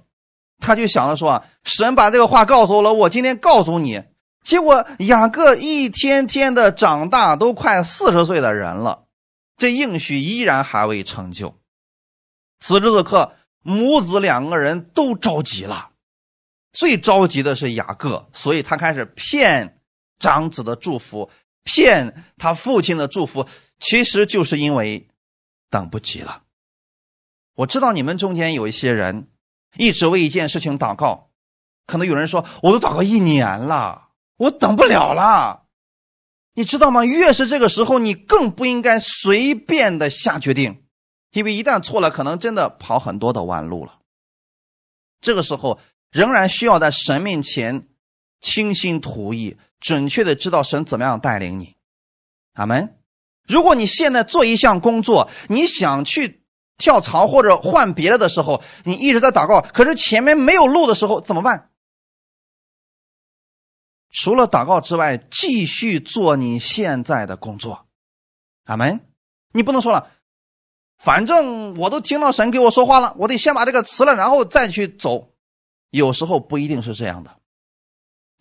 [0.59, 4.03] 他就想着说：神把这个话告诉我了，我今天告诉你。
[4.43, 9.03] 结果雅各一天天的长大，都快四十岁的人了。
[9.57, 11.55] 这应许依然还未成就。
[12.59, 15.89] 此时此刻，母子两个人都着急了。
[16.73, 19.79] 最着急的是雅各，所以他开始骗
[20.21, 21.29] 长子的祝福，
[21.63, 23.47] 骗他父亲的祝福，
[23.79, 25.09] 其实就是因为
[25.69, 26.43] 等不及了。
[27.55, 29.27] 我知道你们中间有一些人
[29.75, 31.31] 一直为一件事情祷告，
[31.85, 35.65] 可能有人说：“我都祷告一年了，我等不了了。”
[36.53, 37.03] 你知道吗？
[37.05, 40.83] 越是这个时候，你更不应该随便的下决定，
[41.31, 43.99] 因为一旦错了，可能真的跑很多的弯路了。
[45.21, 45.79] 这个时候，
[46.11, 47.87] 仍然需要在神面前
[48.41, 51.75] 倾心吐意，准确的知道神怎么样带领你。
[52.53, 52.97] 阿门。
[53.45, 56.45] 如果你现在做一项工作，你想去
[56.77, 61.69] 跳槽或者换别的的时候，你一直在祷告，可是前面没有路的时候，怎么办？
[64.09, 67.87] 除了祷告之外，继续做你现在的工作，
[68.65, 68.99] 阿门。
[69.53, 70.11] 你不能说了，
[70.97, 75.33] 反正我都听到神给我说话了，我得先把这个辞了，然后再去走。
[75.89, 77.37] 有时候不一定是这样的，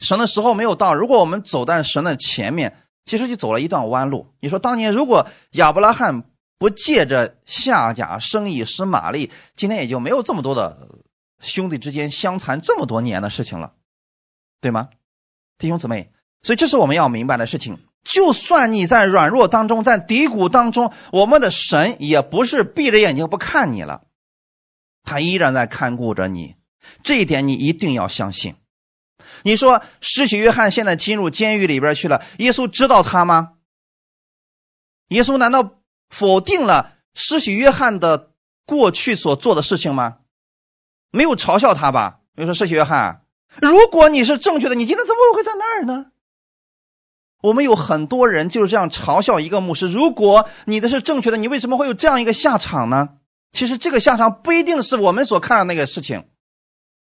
[0.01, 0.95] 神的时候没有到。
[0.95, 4.35] 如果我们走在神的前面，其实就走了一段弯路。
[4.41, 6.25] 你说当年如果亚伯拉罕
[6.59, 10.89] 不借着夏甲生意使玛丽，今天也就没有这么多的
[11.41, 13.73] 兄弟之间相残这么多年的事情了，
[14.61, 14.89] 对吗？
[15.59, 16.11] 弟兄姊妹，
[16.43, 17.79] 所以这是我们要明白的事情。
[18.03, 24.03] 就算你在软弱当中，在低谷当中，我们的神也不是闭着眼睛不看你了，
[25.03, 26.57] 他依然在看顾着你。
[27.03, 28.55] 这一点你一定要相信。
[29.43, 33.53] 你说施洗约翰现在进入监狱里边去了，耶稣知道他吗？
[35.09, 38.31] 耶稣难道否定了施洗约翰的
[38.65, 40.19] 过去所做的事情吗？
[41.11, 42.21] 没有嘲笑他吧？
[42.35, 43.23] 比如说施洗约翰。
[43.61, 46.13] 如果你是正确的，你今天怎么会在那儿呢？
[47.43, 49.91] 我们有很多人就是这样嘲笑一个牧师。
[49.91, 53.09] 如果你的是正确的，你为什么会有这样一个下场呢？
[53.51, 56.29] 其实这个下场不一定是我们所看到那个事情，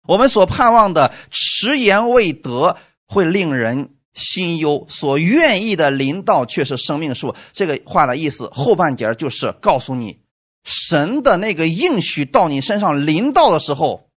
[0.06, 7.34] 我们所盼望的迟延未得会令人心忧，所愿意的临到却是生命树。
[7.52, 10.20] 这个话的意思后半截就是告诉你，
[10.64, 14.08] 神的那个应许到你身上临到的时候。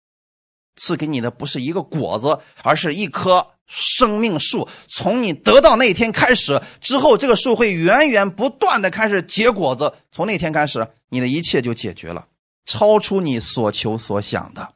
[0.79, 4.68] 赐给你的不是一个果子，而是一棵生命树。
[4.88, 9.94] 从你得到那天开始，之后这个树会源源不断的开始结果子。
[10.12, 12.27] 从那天开始，你的一切就解决了，
[12.66, 14.68] 超出你所求所想的。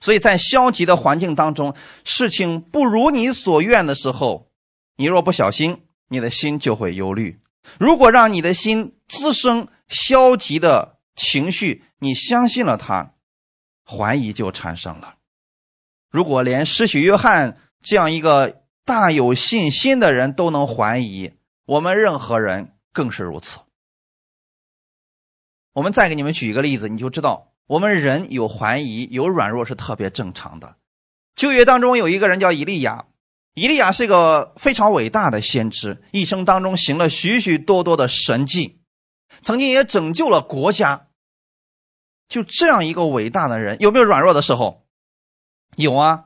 [0.00, 4.50] 所以在消极的环境当中，事情不如你所愿的时候，
[4.96, 7.40] 你若不小心，你的心就会忧虑。
[7.78, 13.14] 如果让你的心滋生消极的情绪，你相信了他。
[13.88, 15.14] 怀疑就产生了。
[16.10, 21.34] 如果连施洗约翰这样一个大有信心的人都能怀疑，
[21.66, 23.60] 我们任何人更是如此。
[25.72, 30.76] 我们再给你们举一个例子，你就知道我们人有怀疑、有软弱是特别正常的。
[31.34, 33.06] 旧约当中有一个人叫以利亚，
[33.54, 38.78] 以利亚是一个非常伟大的先知，一生当中行了许许多多的神迹，
[39.42, 41.08] 曾经也拯救了国家。
[42.28, 44.86] 就这样一个伟大的人，有没有软弱的时候？
[45.76, 46.24] 有啊。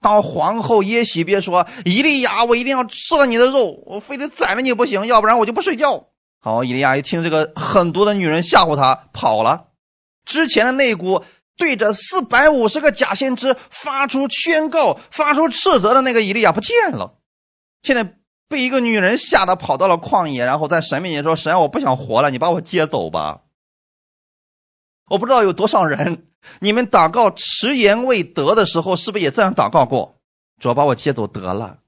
[0.00, 6.08] 当皇后耶喜别说：“以利亚，我一定要吃了你的肉，我非得宰了你不行，要不然我就不睡觉。”
[6.40, 9.68] 好，以利亚一听这个狠毒的女人吓唬他，跑了。
[10.24, 11.24] 之前的那股
[11.56, 17.18] 对着四百五十个假先知发出宣告、发出斥责的那个以利亚不见了，
[17.82, 23.42] 现在被一个女人吓得跑到了旷野，然后在神面前说：“神，我不想活了，你把我接走吧。”
[25.10, 26.28] 我不知道有多少人，
[26.60, 30.18] 你们祷告迟延未得的时候，是不是也这样祷告过？
[30.58, 31.80] 主要把我接走得了，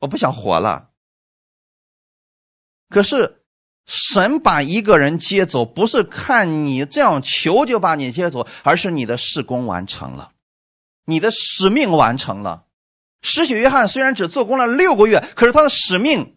[0.00, 0.88] 我不想活了。
[2.88, 3.43] 可是。
[3.86, 10.32] 神把一个人接走，不是看你这样求就把你接走，而是你的事工完成了，
[11.04, 12.64] 你的使命完成了。
[13.20, 16.36] 施洗约翰虽然只做工了六个月，可是他的使命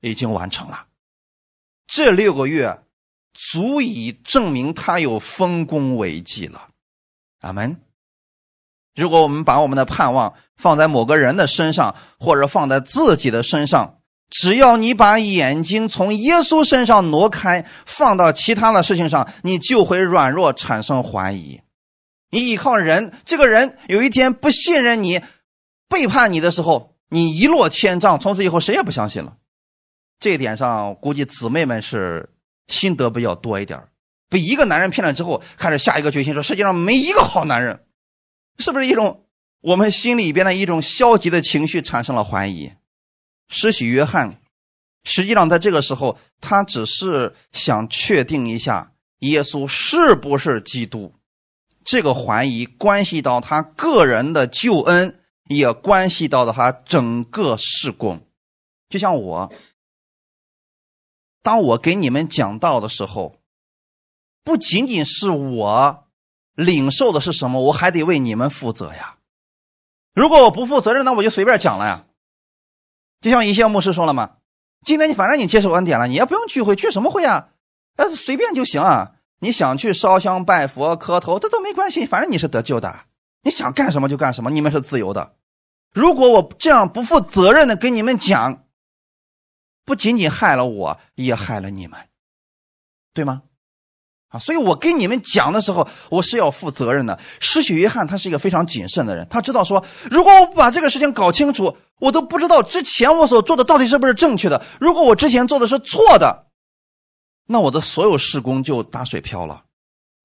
[0.00, 0.86] 已经完成了。
[1.86, 2.82] 这六个月
[3.32, 6.68] 足以证明他有丰功伟绩了。
[7.40, 7.80] 阿门。
[8.94, 13.97] 如果我们把我们的盼望放在某个人的身上，或者放在自己的身上，
[14.30, 21.60] 只要你把眼睛从耶稣身上挪开，放到其他的事情上，你就会软弱，产生怀疑。
[22.30, 25.22] 你依靠人，这个人有一天不信任你，
[25.88, 29.36] 背叛你的时候，你一落千丈，从此以后谁也不相信了。
[30.20, 32.28] 这一点上，估计姊妹们是
[32.66, 33.82] 心得比较多一点
[34.28, 37.80] 被一个男人骗了之后，开始下一个决心，说世界上没一个好男人，
[38.58, 39.24] 是不是一种
[39.62, 42.70] 我们心里边的一种消极的情绪产生了怀疑？
[43.48, 44.40] 施洗约翰，
[45.04, 51.14] 实际上在这个时候，他只是想确定一下耶稣是不是基督。
[51.84, 58.26] 这个怀疑关系到他个人的救恩，也关系到了他整个事工。
[58.90, 59.52] 就像我，
[61.42, 63.40] 当我给你们讲道的时候，
[64.44, 66.04] 不仅仅是我
[66.54, 69.16] 领受的是什么，我还得为你们负责呀。
[70.12, 72.04] 如果我不负责任，那我就随便讲了呀。
[73.20, 74.36] 就像一些牧师说了嘛，
[74.84, 77.48] 今天你反正你接受恩典了，你也不用聚会，聚什么会啊？
[77.96, 79.12] 呃，随便就行啊。
[79.40, 83.02] 你想去烧香拜佛磕头，这都没关系，反正你是得救的，
[83.42, 85.36] 你想干什么就干什么，你们是自由的。
[85.92, 88.64] 如果我这样不负责任的跟你们讲，
[89.84, 91.98] 不仅仅害了我，也害了你们，
[93.14, 93.42] 对吗？
[94.28, 97.18] 啊，所以我跟你们讲的时候，我是要负责任的。
[97.40, 104.62] 施洗约翰他是一个非常谨慎的人，他知道说，如果我不把这个事情搞清楚，我都不知道之前我所做的到底是不是正确的。
[104.78, 106.46] 如果我之前做的是错的，
[107.46, 109.64] 那我的所有事工就打水漂了，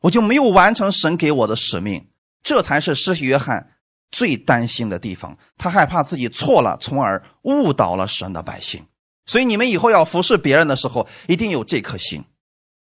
[0.01, 2.07] 我就没有完成神给我的使命。
[2.43, 3.69] 这才是施洗约翰
[4.11, 8.85] 最担心的地方，他害怕自己错了，从而误导了神的百姓。
[9.25, 12.25] 所以你们以后要服侍别人的时候，一定有这颗心。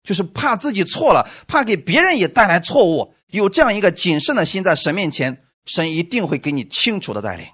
[0.09, 7.45] 就是怕自己错了，怕给别人也带来错误，有这样一个谨慎的心，在神面前，神一定会给你清楚的带领。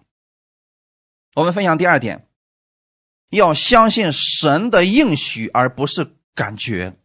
[1.34, 2.30] 我们分享第二点，
[3.30, 6.96] 要相信神的应许，而不是感觉。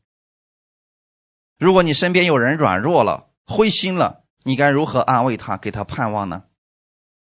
[1.58, 6.44] 如果你身边有人软弱了、灰心了，你该如何安慰他，给他盼望呢？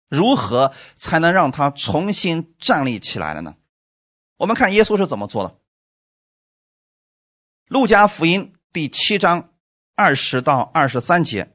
[0.09, 3.57] 如何才能让他重新站立起来了呢？
[4.37, 5.59] 我们看耶稣是怎么做的。
[7.67, 9.49] 路加福音第七章
[9.93, 11.49] 二十到二十三节，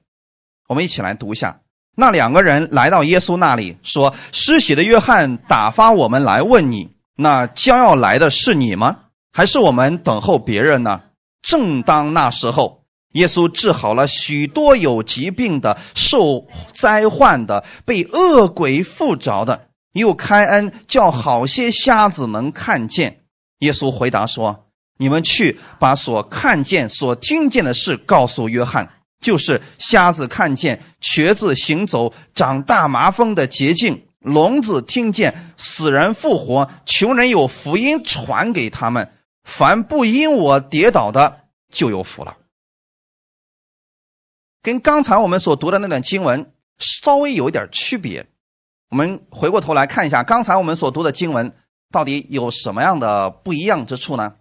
[0.69, 1.63] 我们一起来读一下。
[1.97, 9.05] 那两个人来到耶稣那里，说：“施洗的约翰打发我们来问你，那将要来的是你吗？
[9.33, 11.01] 还是我们等候别人呢？”
[11.41, 23.23] 正当那时候，耶稣治好了许多有疾病的、受灾患的、被恶鬼附着的，又开恩叫好些瞎子能看见。
[23.61, 24.67] 耶稣回答说。
[24.99, 28.89] 你们去把所看见、所听见的事告诉约翰，
[29.21, 39.13] 就是瞎子看见、瘸子行走、长大麻风的捷径、聋子听见、死人复活、穷人有福音传给他们。
[39.45, 42.37] 凡不因我跌倒的，就有福了。
[44.63, 48.25] 跟刚才我们所读的那段经文稍微有一点区别。
[48.91, 51.53] 我们回过头来看一下，刚才我们所读的经文
[51.91, 54.35] 到底有什么样的不一样之处呢？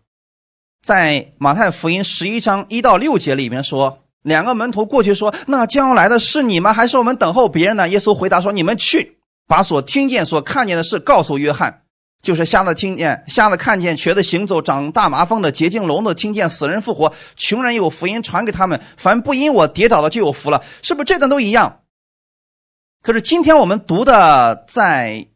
[0.81, 6.73] 在马太福音十一章一到六节里面说，两个门徒过去说：“那将来的是你吗？
[6.73, 11.83] 还是我们等候别人呢？”耶稣回答说：“你们去，把所听见、所看见的事告诉约翰，
[12.23, 18.81] 就是瞎子听见、瞎子看见、瘸子行走、长大麻风的、洁净聋子听见、死人复活、穷人有福音传给他们。
[18.97, 21.81] 凡不因我跌倒的就有福了。”是不是这段都一样？
[23.03, 25.27] 可是今天我们读的在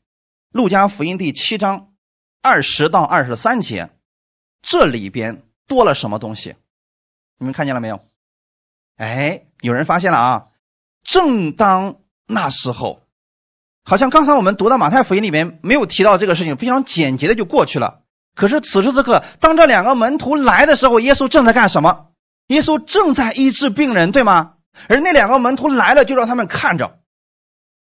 [0.52, 1.90] 路加福音第七章
[2.42, 3.90] 二十到二十三节，
[4.68, 6.56] 这里边多了什么东西？
[7.38, 8.00] 你们看见了没有？
[8.98, 10.46] 哎，有人发现了啊！
[11.04, 13.04] 正当那时候，
[13.84, 18.02] 好像刚才我们读到马太福音里面没有提到这个事情，非常简洁的就过去了。
[18.34, 22.08] 可是此时此刻，当这两个门徒来的时候，耶稣正在干什么？
[22.48, 24.56] 耶稣正在医治病人，对吗？
[24.90, 27.02] 而那两个门徒来了，就让他们看着。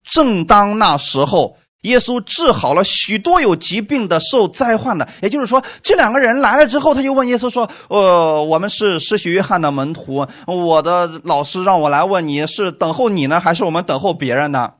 [0.02, 1.60] 正当那时候。
[1.82, 14.74] 耶稣治好了许多有疾病的、受灾患的，也就是说，这两个人来了之后，他就问耶稣说：“呃，我们是施洗约翰的门徒，我的老师让我来问你是等候你呢，还是我们等候别人呢？”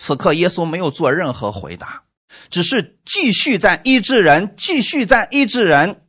[0.00, 2.02] 此刻，耶稣没有做任何回答，
[2.50, 6.02] 只是继续在医治人，继续在医治人，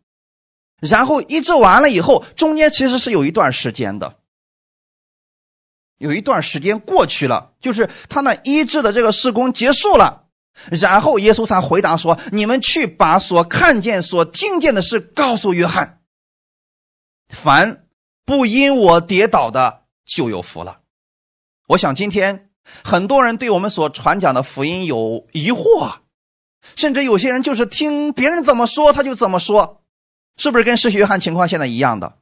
[0.79, 4.15] 然后医治完了以后，中间其实是有一段时间的。
[5.99, 10.27] 有一段时间过去了，就是他那医治的这个施工结束了，
[10.71, 15.99] 然后耶稣才回答说：“你们去把所看见、所听见的事告诉约翰。
[17.27, 17.85] 凡
[18.25, 20.79] 不因我跌倒的，就有福了。”
[21.67, 22.49] 我想今天
[22.81, 25.97] 很多人对我们所传讲的福音有疑惑，
[26.77, 29.83] 甚至有些人就是听别人怎么说他就怎么说，
[30.37, 32.17] 是不是跟施洗约翰情况现在一样的？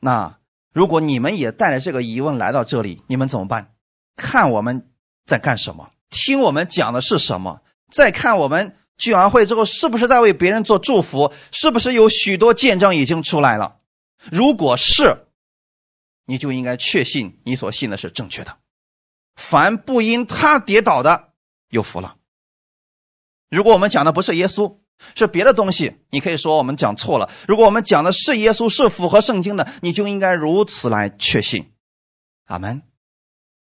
[0.00, 0.36] 那。
[0.74, 3.74] 如果你们也带着这个疑问来到这里，你们怎么办？
[4.16, 4.90] 看我们
[5.24, 7.62] 在干什么，听我们讲的是什么，
[7.92, 13.76] 再看我们聚完会之后是不是在为别人做祝福，是不是有许多见证已经出来了？
[14.32, 15.28] 如果是，
[16.26, 18.58] 你就应该确信你所信的是正确的。
[19.36, 21.34] 凡不因他跌倒的，
[21.68, 22.16] 有福了。
[23.48, 24.83] 如果我们讲的不是耶稣。
[25.14, 27.30] 是别的东西，你可以说我们讲错了。
[27.46, 31.72] 如果我们讲的是耶稣，是符合圣经的，你就应该如此来确信。
[32.46, 32.82] 阿门。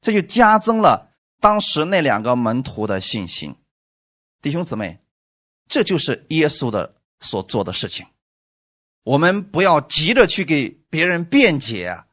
[0.01, 3.55] 这就加增了当时那两个门徒的信心。
[4.41, 4.99] 弟兄姊妹，
[5.67, 8.07] 这就是耶稣的所做的事情。
[9.03, 12.03] 我们不要急着去给别人辩解，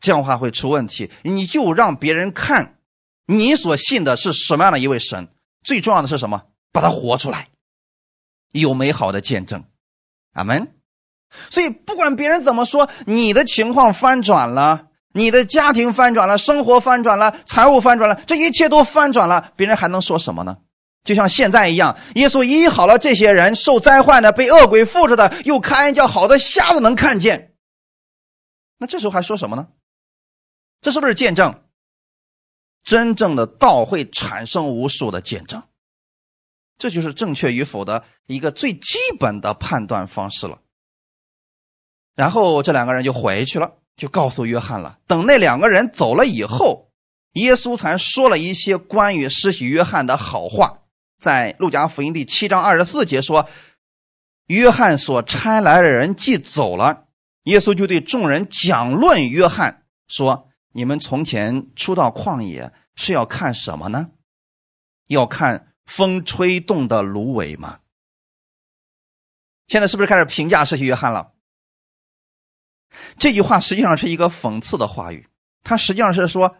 [0.00, 1.10] 这样的话会出问题。
[1.22, 2.78] 你就让别人看
[3.26, 5.28] 你所信的是什么样的一位神。
[5.64, 6.44] 最重要的是什么？
[6.72, 7.48] 把它活出来。
[8.60, 9.64] 有美好的见证，
[10.32, 10.74] 阿门。
[11.50, 20.58] 所以不管别人怎么说，你的情况翻转了，你的家庭翻转了，生活翻转了，财务翻转了，这一切都翻转了，别人还能说什么呢？
[21.04, 27.54] 就像现在一样，耶稣医好了这些人受灾患的、被恶鬼附着的，又开叫好的瞎子能看见。
[28.78, 29.68] 那这时候还说什么呢？
[30.80, 31.62] 这是不是见证？
[32.84, 35.62] 真正的道会产生无数的见证。
[36.82, 40.58] 这就是正确与否的一个最基本的判断方式了。
[42.16, 44.98] 然后这两个人就回去了，就告诉约翰了。
[45.06, 46.90] 等那两个人走了以后，
[47.34, 50.80] 耶稣才说了一些关于施洗约翰的好话。
[51.20, 53.48] 在路加福音第七章二十四节说
[54.50, 57.04] ：“约翰所差来的人既走了，
[57.44, 64.10] 耶稣就对众人讲论约翰说：‘你们从前出到旷野是要看什么呢？
[65.06, 67.80] 要看。’”风吹动的芦苇吗？
[69.68, 71.32] 现在是不是开始评价施洗约翰了？
[73.18, 75.28] 这句话实际上是一个讽刺的话语，
[75.62, 76.58] 它实际上是说，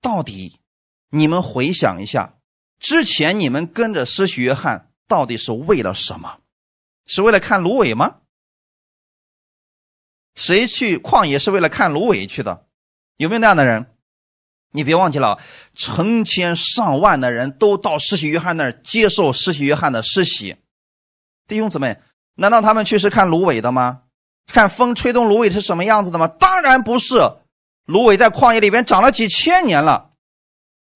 [0.00, 0.60] 到底
[1.08, 2.38] 你们回想一下，
[2.78, 6.40] 之前你们跟着施洗约翰到底是为了什么？
[7.06, 8.20] 是为了看芦苇吗？
[10.34, 12.66] 谁去旷野是为了看芦苇去的？
[13.16, 13.89] 有没有那样的人？
[14.72, 15.40] 你别忘记了，
[15.74, 20.56] 成千上万的人都到施洗约翰那儿接受施洗约翰的施洗。
[21.48, 22.00] 弟兄姊妹，
[22.36, 24.02] 难道他们去是看芦苇的吗？
[24.46, 26.28] 看风吹动芦苇是什么样子的吗？
[26.28, 27.16] 当然不是。
[27.86, 30.12] 芦苇在旷野里边长了几千年了，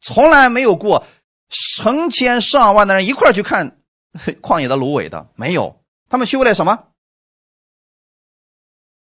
[0.01, 1.05] 从来没有过
[1.49, 3.79] 成千上万的人一块去看
[4.41, 5.83] 旷野的芦苇的，没有。
[6.09, 6.91] 他们去为了什么？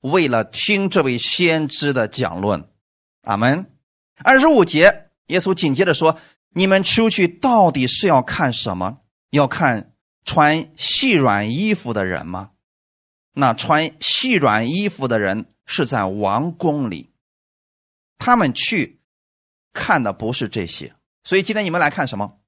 [0.00, 2.68] 为了听这位先知的讲论。
[3.22, 3.75] 阿门。
[4.24, 6.18] 二十五节，耶稣紧接着说
[6.50, 8.98] ：“你们出去到底是要看什么？
[9.30, 9.92] 要看
[10.24, 12.52] 穿细软衣服的人吗？
[13.32, 17.12] 那穿细软衣服的人是在王宫里，
[18.16, 19.00] 他们去
[19.74, 20.94] 看的不是这些。
[21.22, 22.38] 所以今天你们来看什么？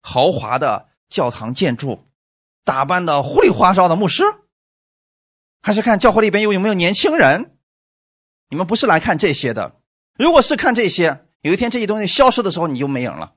[0.00, 2.08] 豪华的教堂建筑，
[2.64, 4.24] 打扮的花里花哨的牧师，
[5.60, 7.58] 还是看教会里边有有没有年轻人？”
[8.48, 9.81] 你们不是来看这些的。
[10.18, 13.34] 如果是看这些，有一天这些东西消失的时候，你就没影了。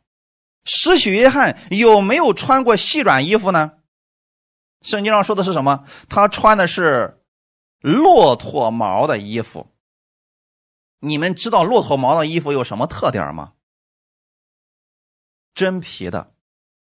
[0.65, 3.73] 施洗约翰有没有穿过细软衣服呢？
[4.81, 5.85] 圣经上说的是什么？
[6.09, 7.21] 他穿的是
[7.79, 9.67] 骆驼毛的衣服。
[10.99, 13.53] 你们知道骆驼毛的衣服有什么特点吗？
[15.53, 16.33] 真皮的，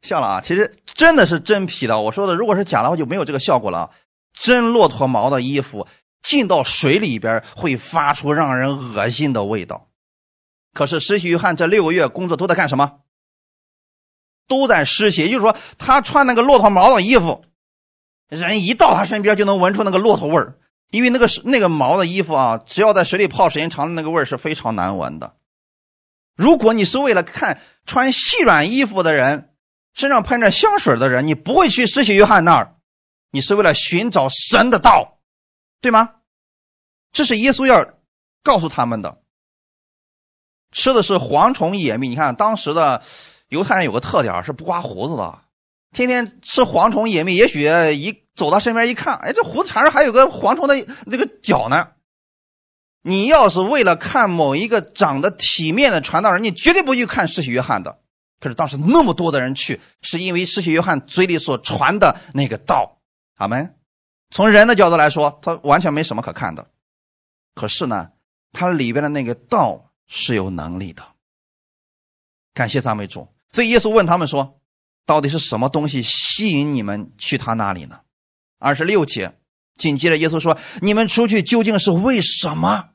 [0.00, 0.40] 笑了啊！
[0.40, 2.00] 其实真的是真皮的。
[2.00, 3.90] 我说的，如果是假的话，就没有这个效果了。
[4.32, 5.86] 真骆驼毛的衣服
[6.22, 9.88] 进到水里边会发出让人恶心的味道。
[10.72, 13.00] 可是施洗约翰这六个月工作都在干什么？
[14.48, 17.44] 都在施洗，也就是说，他穿那个骆驼毛的衣服，
[18.28, 20.58] 人一到他身边就能闻出那个骆驼味儿。
[20.90, 25.36] 因为那个那个毛的衣服啊，只要在水里泡时间长了，那个味儿是非常难闻的。
[26.36, 29.54] 如果你是为了看穿细软衣服的人
[29.94, 32.76] 身上喷着香水的人，你不会去施洗约翰那儿，
[33.30, 35.18] 你是为了寻找神的道，
[35.82, 36.14] 对吗？
[37.12, 37.86] 这是耶稣要
[38.42, 39.20] 告诉他们的。
[40.70, 43.02] 吃的是蝗虫野蜜，你看当时的
[43.48, 45.38] 犹太人有个特点是不刮胡子的，
[45.92, 48.22] 天天吃蝗虫野蜜，也许一。
[48.34, 50.74] 走到身边一看，哎，这胡子茬上还有个蝗虫的
[51.04, 51.88] 那个脚呢。
[53.02, 58.00] 你要是为了看某一个长得体面的传道人，你绝对不去看施洗约翰的。
[58.40, 63.02] 可是当时那么多的人去，是因为施洗约翰嘴里所传的那个道。
[63.34, 63.74] 阿门。
[64.32, 66.66] 从人的角度来说，他完全没什么可看的。
[67.54, 68.12] 可是呢，
[68.52, 71.04] 他里边的那个道是有能力的。
[72.54, 73.28] 感谢赞美主。
[73.52, 74.58] 所以耶稣问他们说
[75.04, 78.00] ：“到底是什么东西吸引你们去他那里呢？”
[78.58, 79.38] 二十六节，
[79.76, 82.88] 紧接着耶稣说：“你们出去究竟是为什么？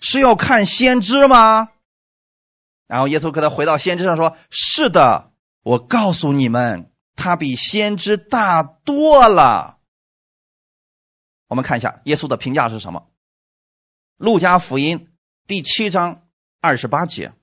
[0.00, 1.70] 是要看先知吗？”
[2.86, 5.32] 然后耶稣给他回到先知上说：“是的，
[5.64, 9.80] 我告诉你们，他比先知大多了。”
[11.52, 13.10] 我们看一下耶稣的评价是什么？
[14.16, 15.08] 路加福音
[15.46, 16.22] 第七章
[16.62, 17.34] 二十八节，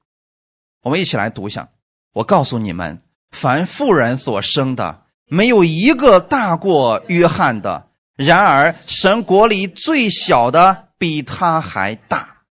[0.81, 1.69] 我们一起来读一下。
[2.13, 5.03] 我告诉你们，凡妇人所生的。
[5.27, 7.91] 没有一个大过约翰的。
[8.15, 12.45] 然而，神国里最小的比他还大。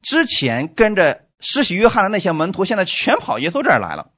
[0.00, 4.12] 之前跟着施洗约翰的那些门徒，现在全跑耶稣这儿来了。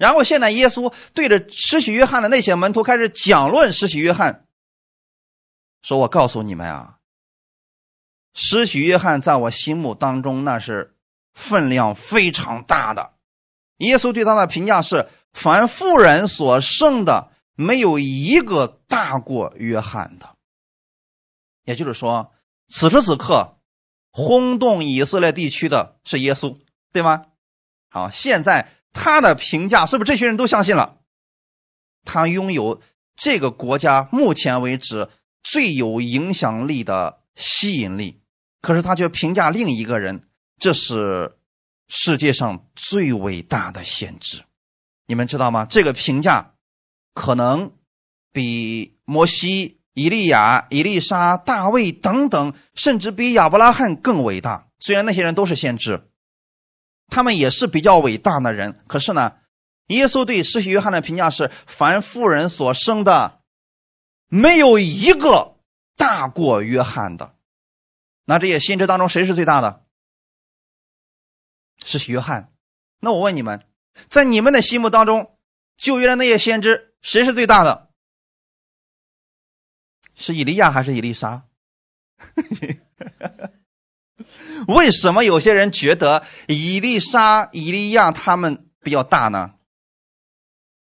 [0.00, 4.45] 然后现在耶稣对着施洗约翰的那些门徒开始讲论施洗约翰，
[5.86, 6.98] 说：“我告诉你们啊，
[8.34, 10.96] 施洗约翰在我心目当中那是
[11.34, 13.14] 分量非常大的。”
[13.78, 15.08] 耶稣对他的评价是。
[15.32, 20.34] 凡妇人所剩的，没有一个大过约翰的。
[21.64, 22.32] 也就是说，
[22.70, 23.58] 此时此刻，
[24.10, 26.56] 轰动以色列地区的是耶稣，
[26.90, 27.26] 对吗？
[27.90, 31.00] 好，现在他的评价是不是这群人都相信了？
[32.06, 32.80] 他拥有
[33.14, 35.10] 这个国家目前为止
[35.46, 38.20] 最有影响力的吸引力，
[38.60, 40.26] 可是他却评价另一个人，
[40.58, 41.36] 这是
[41.86, 44.42] 世界上最伟大的先知。
[45.06, 45.64] 你们知道吗？
[45.64, 46.54] 这个评价
[47.14, 47.70] 可能
[48.32, 54.66] 比摩西、以利亚、以利沙、大卫等等，甚至比亚伯拉罕更伟大。
[54.80, 56.08] 虽然那些人都是先知，
[57.06, 58.80] 他们也是比较伟大的人。
[58.88, 59.34] 可是呢，
[59.86, 63.42] 耶稣对施洗约翰的评价是：凡妇人所生的，
[64.28, 65.56] 没有一个
[65.96, 67.36] 大过约翰的。
[68.24, 69.84] 那这些先知当中，谁是最大的？
[71.84, 72.52] 是约翰。
[73.00, 73.66] 那我问你们。
[74.08, 75.38] 在你们的心目当中，
[75.78, 77.90] 旧约的那些先知，谁是最大的？
[80.14, 81.44] 是以利亚还是以利沙？
[84.68, 89.54] 为什么有些人觉得以利沙、以利亚他们比较大呢？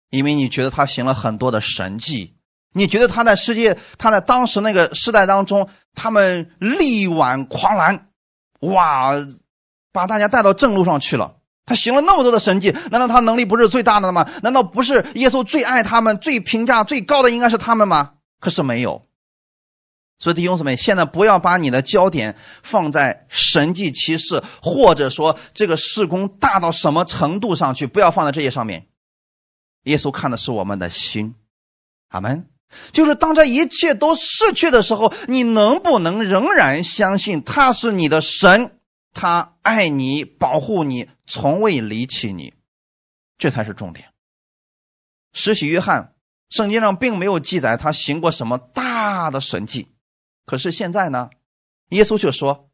[0.09, 2.34] 因为你觉得他行了很多的神迹，
[2.77, 8.09] 你觉得他在世界，他在当时那个时代当中，他们力挽狂澜，
[8.59, 9.13] 哇，
[9.93, 11.37] 把大家带到正路上去了。
[11.65, 14.29] 他行了那么多的神迹，难道他能力不是最大的吗？
[14.43, 18.15] 难道不是耶稣最爱他们、最评价最高的应该是他们吗？
[18.41, 19.07] 可是没有。
[20.19, 28.87] 所以弟兄姊妹，现在不要把你的焦点放在神迹奇事，或者说这个事工大到什么程度上去，不要放在这些上面。
[29.83, 31.35] 耶稣看的是我们的心，
[32.09, 32.47] 阿门。
[32.91, 38.79] 就是当这一切都逝去的时候，你能不能仍然相信他是你的神？
[39.13, 42.53] 他爱你，保护你，从未离弃你，
[43.37, 44.11] 这才是重点。
[45.31, 46.15] 施洗约翰，
[46.49, 49.87] 圣经上并没有记载他行过什么大的神迹，
[50.45, 51.29] 可是现在呢，
[51.91, 52.69] 耶稣却说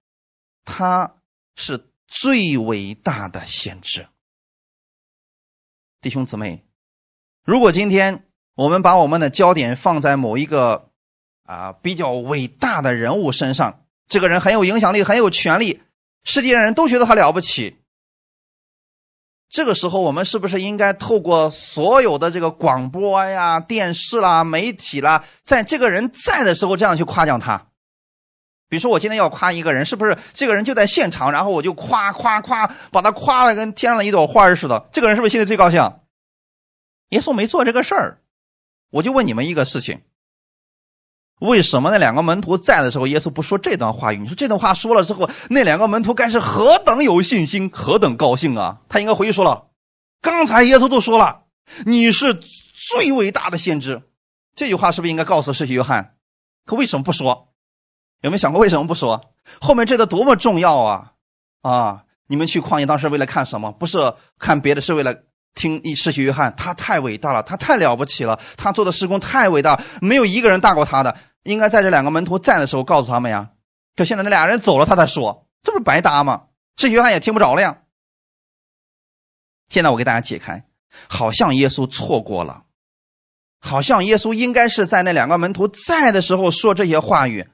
[0.65, 1.17] 他
[1.55, 4.07] 是最伟大的先知。
[6.01, 6.65] 弟兄姊妹，
[7.43, 10.89] 如果今天我们把我们的焦点放在某一个
[11.43, 15.81] 啊比较伟大的人物身上，这个人很有影响力，很有权利，
[16.23, 17.77] 世界上人都觉得他了不起。
[19.49, 27.67] 这个时候，我们是不是应该透过所有的这个广播呀、电视啦、媒体啦，在这个人在的时候，这样去夸奖他？
[28.69, 34.87] 比如说，我今天要夸一个人，是不是这个人就在现场，然后我就夸夸夸，把他夸的跟天上的一朵花似的？
[34.93, 35.81] 这个人是不是心里最高兴？
[37.09, 38.20] 耶稣没做这个事儿，
[38.91, 40.01] 我就问你们一个事情。
[41.39, 44.19] 为什么那两个门徒在的时候，耶稣不说这段话语？
[44.19, 48.81] 你说这段话说了之后，那两个门徒该是何等有信心，何等高兴啊！
[48.87, 49.69] 他应该回去说了
[50.21, 51.45] ：“刚才耶稣都说了，
[51.83, 54.03] 你是最伟大的先知。”
[54.53, 56.15] 这句话是不是应该告诉世袭约翰？
[56.65, 57.53] 可为什么不说？
[58.21, 59.33] 有没有想过为什么不说？
[59.59, 61.13] 后面这个多么重要啊！
[61.63, 63.71] 啊，你们去旷野当时为了看什么？
[63.71, 65.23] 不是看别的，是为了。
[65.53, 71.17] 听一世袭约翰，他太伟大了，他太了不起了，他做的施工太伟大，没有一个人大过他的。
[71.43, 73.49] 应该在这两个门徒在的时候告诉他们呀。
[73.95, 76.43] 可现在那俩人走了，他才说，这不是白搭吗？
[76.77, 77.79] 世袭约翰也听不着了呀。
[79.67, 80.65] 现在我给大家解开，
[81.07, 82.63] 好像耶稣错过了，
[83.59, 87.47] 好像耶稣应该是在那两个门徒在的时候说这些话语，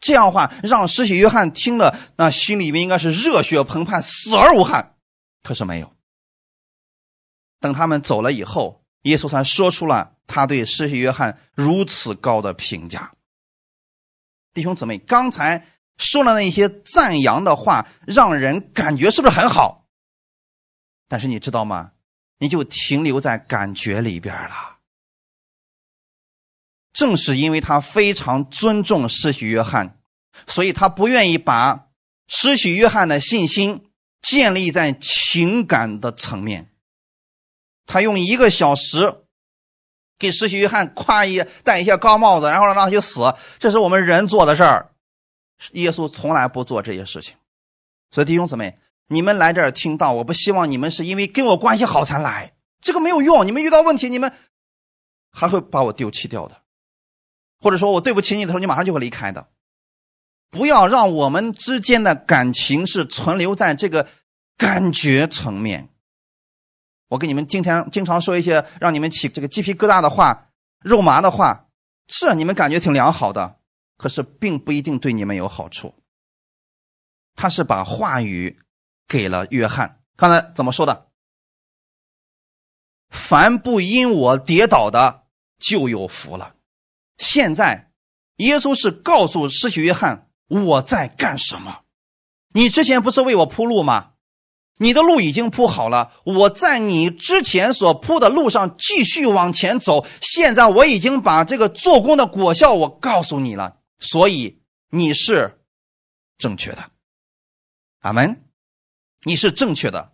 [0.00, 4.94] 这样的话让施洗约翰听了，那心里面应该是热血澎湃，死而无憾。
[5.42, 5.92] 可是没有。
[7.62, 13.12] 等他们走了以后，耶稣才说出了他对施洗约翰如此高的评价。
[14.52, 19.86] 弟兄姊妹，刚才说了那些赞扬的话，让人感觉是不是很好？
[21.08, 21.92] 但是你知道吗？
[22.38, 24.78] 你就停留在感觉里边了。
[26.92, 30.00] 正是因为他非常尊重施洗约翰，
[30.48, 31.86] 所以他不愿意把
[32.26, 33.86] 施洗约翰的信心
[34.20, 36.71] 建立在情感的层面。
[37.92, 39.16] 他用一个小时
[40.18, 44.92] 给施洗约翰夸一戴一下高帽子，然后让他去死，这是我们人做的事儿。
[45.72, 47.36] 耶稣从来不做这些事情，
[48.10, 48.78] 所以弟兄姊妹，
[49.08, 53.46] 你们来这儿听到，我不希望你们是因为跟我关系好才来，这个没有用。
[53.46, 54.32] 你们遇到问题，你们
[55.30, 56.62] 还会把我丢弃掉的，
[57.60, 59.48] 或者说我对不起你的时候，你马上就会离开的。
[60.50, 64.08] 不要让我们之间的感情是存留在这个
[64.56, 65.90] 感觉层面。
[67.12, 70.48] 我给你们今天经常说一些让你们起这个鸡皮疙瘩的话、
[70.80, 71.66] 肉麻的话，
[72.08, 73.58] 是你们感觉挺良好的，
[73.98, 75.94] 可是并不一定对你们有好处。
[77.34, 78.58] 他是把话语
[79.06, 81.08] 给了约翰，刚才怎么说的？
[83.10, 85.24] 凡不因我跌倒的，
[85.58, 86.54] 就有福了。
[87.18, 87.90] 现在，
[88.36, 91.82] 耶稣是告诉施洗约翰我在干什么？
[92.54, 94.11] 你之前不是为我铺路吗？
[94.78, 100.04] 你的路已经铺好了，我在你之前所铺的路上继续往前走。
[100.20, 104.60] 现在我已经把这个做工的果效我告诉你了，所以
[104.90, 105.60] 你是
[106.36, 106.90] 正确的。
[108.00, 108.42] 阿门，
[109.22, 110.12] 你是正确的，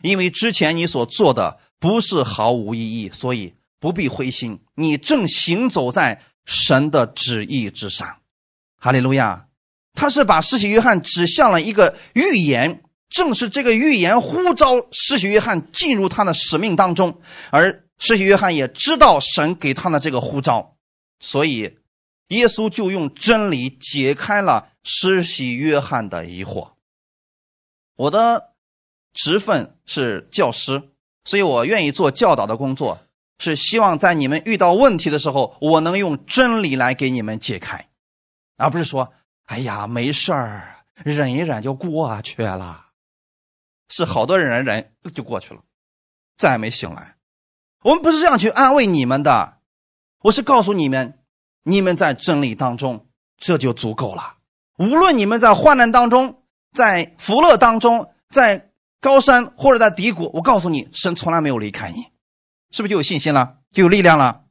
[0.00, 4.60] 因为之前你所做的不是毫无意义，所以不必灰心。
[4.74, 8.20] 你正行走在神的旨意之上。
[8.78, 9.48] 哈利路亚！
[9.92, 12.82] 他是把施洗约翰指向了一个预言。
[13.08, 20.76] 正是这个预言呼召施洗约翰进入他的使命当中，而施洗约翰也知道神给他的这个呼召，
[21.20, 21.78] 所以
[22.28, 26.70] 耶稣就用真理解开了施洗约翰的疑惑。
[27.96, 28.52] 我的
[29.14, 30.90] 职分是教师，
[31.24, 33.00] 所以我愿意做教导的工作，
[33.38, 37.88] 是希望在你们遇到问题的时候，我能用真理来给你们解开，
[38.56, 39.14] 而不是说
[39.46, 42.82] “哎呀，没事儿，忍一忍就过去了”。
[43.88, 45.60] 是好多人人就过去了，
[46.36, 47.16] 再也没醒来。
[47.82, 49.58] 我们不是这样去安慰你们的，
[50.22, 51.18] 我是告诉你们，
[51.62, 54.38] 你们在真理当中，这就足够了。
[54.78, 58.70] 无论你们在患难当中，在福乐当中，在
[59.00, 62.02] 高山或者在低谷，我告诉你，神从来没有离开你，
[62.72, 64.42] 是不是就有信心了，就有力量了？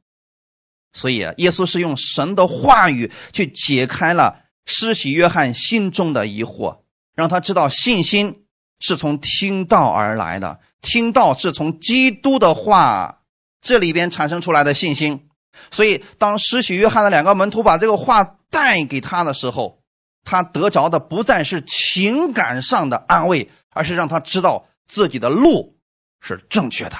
[0.94, 6.80] 所以，耶稣是用神的话语去解开了施洗约翰心中的疑惑，
[7.14, 8.45] 让他知道信心。
[8.78, 13.22] 是从听道而来的，听道是从基督的话
[13.60, 15.28] 这里边产生出来的信心。
[15.70, 19.80] 所以，当施洗约翰的两个门徒把这个话带给他的时候，
[20.22, 25.78] 他得着的不再是情感上的安慰，而是让他知道自己的路
[26.20, 26.96] 是正确的。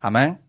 [0.00, 0.42] 阿门。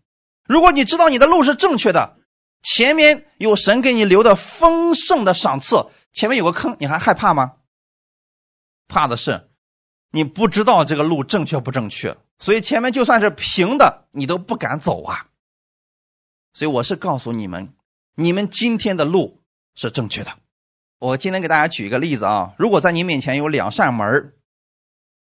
[0.44, 2.18] 如果你知道你的路是正确的，
[2.62, 7.52] 前面有神给你留的丰盛的赏赐，前面有个坑，你还害怕吗？
[8.88, 9.48] 怕的是。
[10.12, 15.26] 你不知道这个路正确不正确，所以前面就算是平的，你都不敢走啊。
[16.52, 17.72] 所以我是告诉你们，
[18.14, 19.40] 你们今天的路
[19.74, 20.38] 是正确的，
[20.98, 24.34] 我今天给大家举一个例子啊，如果在你面前有两扇门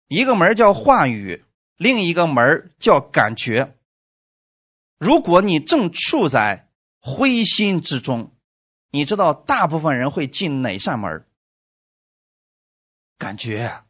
[0.08, 1.44] 一个门叫话语，
[1.76, 3.76] 另一个门叫感觉。
[4.98, 8.32] 如果你正处在灰心之中，
[8.90, 11.26] 你知道大部分人会进哪扇门？
[13.18, 13.81] 感觉，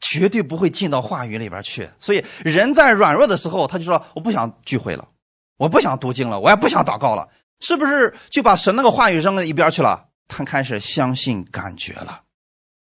[0.00, 1.88] 绝对不会进到话语里边去。
[1.98, 5.08] 所以人在软弱的时候，他就说：“我不想聚会了，
[5.56, 7.28] 我不想读经了，我也不想祷告了。”
[7.60, 10.08] 是不是就把神那个话语扔到一边去了？
[10.28, 12.22] 他开始相信感觉了。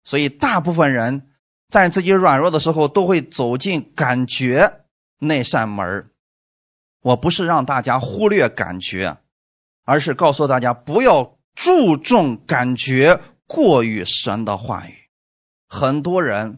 [0.03, 1.29] 所以大部分人
[1.69, 4.81] 在自己软弱的时候，都会走进感觉
[5.19, 6.09] 那扇门
[7.01, 9.17] 我不是让大家忽略感觉，
[9.83, 14.93] 而是告诉大家不要注重感觉过于神的话语。
[15.67, 16.57] 很多人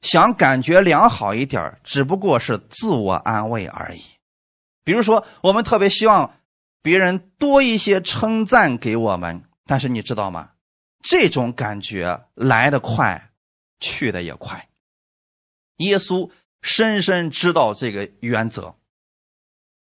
[0.00, 4.02] 想感觉良好一点，只不过是自我安慰而已。
[4.84, 6.34] 比如说，我们特别希望
[6.82, 10.50] 别人多一些称赞给我们，但是你知道吗？
[11.02, 13.30] 这种感觉来得快，
[13.80, 14.68] 去的也快。
[15.78, 16.30] 耶稣
[16.62, 18.74] 深深知道这个原则。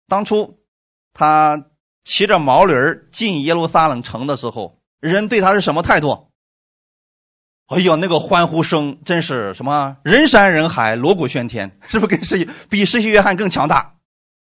[0.07, 0.59] 当初
[1.13, 1.67] 他
[2.03, 2.73] 骑着毛驴
[3.11, 6.30] 进耶路撒冷城的时候，人对他是什么态度？
[7.68, 13.93] 哎呦，那个欢呼声真是什么人山人海、锣鼓喧天， 是不是跟世比世袭约翰更强大？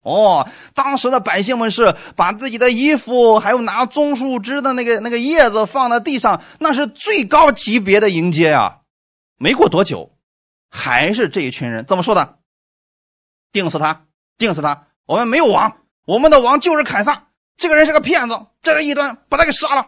[0.02, 8.78] 哦，当时的百姓们是把自己的衣服，还有拿棕树枝的那个那个叶子放在地上，那是最高级别的迎接呀。
[9.38, 10.18] 没过多久，
[10.70, 12.38] 还是这一群人怎么说的？
[13.52, 14.06] 定死他，
[14.38, 14.88] 定死他！
[15.06, 17.28] 我们没有王，我们的王就是凯撒。
[17.58, 19.88] 这个人是个骗子，在这一端把他给杀了。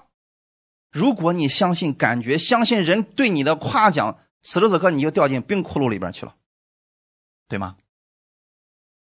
[0.92, 6.36] 如果你相信感觉，相信人对你的夸奖，此时此刻你就掉进冰窟窿里边去了，
[7.48, 7.76] 对吗？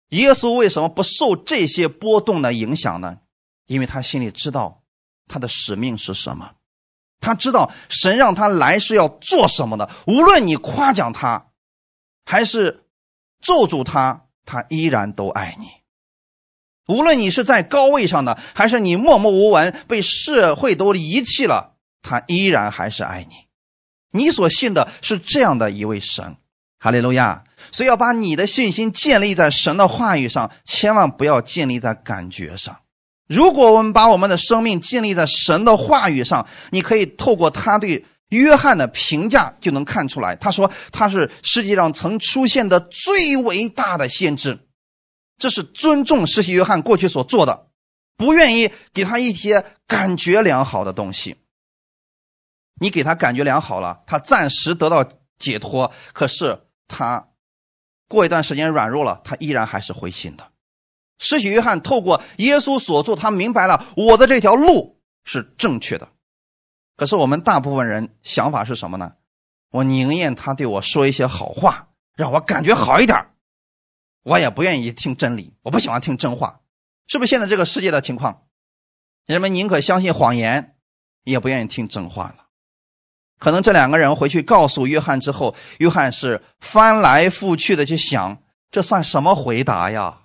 [0.08, 3.20] 耶稣为什么不受这些波动的影响呢？
[3.66, 4.82] 因为他心里知道
[5.26, 6.56] 他的使命是什么，
[7.20, 9.88] 他知道神让他来是要做什么的。
[10.06, 11.50] 无论你夸奖他，
[12.26, 12.84] 还是
[13.40, 15.66] 咒诅他，他依然都爱你。
[16.88, 21.71] 无论你是在高位上的，还是你默默无闻被社会都遗弃了，
[22.02, 23.34] 他依然还是爱你。
[24.10, 26.36] 你所信的是这样的一位神，
[26.78, 27.44] 哈利路亚。
[27.70, 32.76] 所以要把你的信心建立在神的话语上，千万不要建立在感觉上。
[33.28, 40.36] 如果我们把我们的生命建立在神的话语上，你可以透过他对约翰的评价就能看出来。
[40.36, 44.58] 他说他是世界上曾出现的最伟大的先知，
[45.38, 47.68] 这是尊重世袭约翰过去所做的，
[48.18, 51.36] 不愿意给他一些感觉良好的东西。
[52.82, 55.08] 你给他感觉良好了，他暂时得到
[55.38, 57.28] 解脱，可是他。
[58.08, 60.52] 过一段时间软弱了，他依然还是灰心的。
[61.16, 66.06] 施洗约翰透过耶稣所做，他明白了我的这条路是正确的。
[66.94, 69.14] 可是我们大部分人想法是什么呢？
[69.70, 73.18] 我宁愿他对我说一些好话，让我感觉好一点，
[74.24, 76.60] 我也不愿意听真理，我不喜欢听真话，
[77.06, 78.42] 是不是现在这个世界的情况？
[79.24, 80.76] 人们宁可相信谎言，
[81.24, 82.44] 也不愿意听真话了。
[83.42, 88.38] 可能这两个人回去告诉约翰之后，约翰是翻来覆去的去想，
[88.70, 90.20] 这算什么回答呀？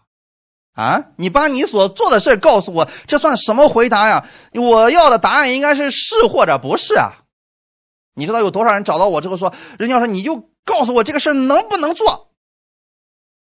[0.75, 4.23] 啊，你把你所做的事告诉我，这算什么回答呀？
[4.53, 7.25] 我要的答案应该是是或者不是啊？
[8.13, 12.29] 你知道有多少人找到我之后说，人家说你就告诉我这个事能不能做？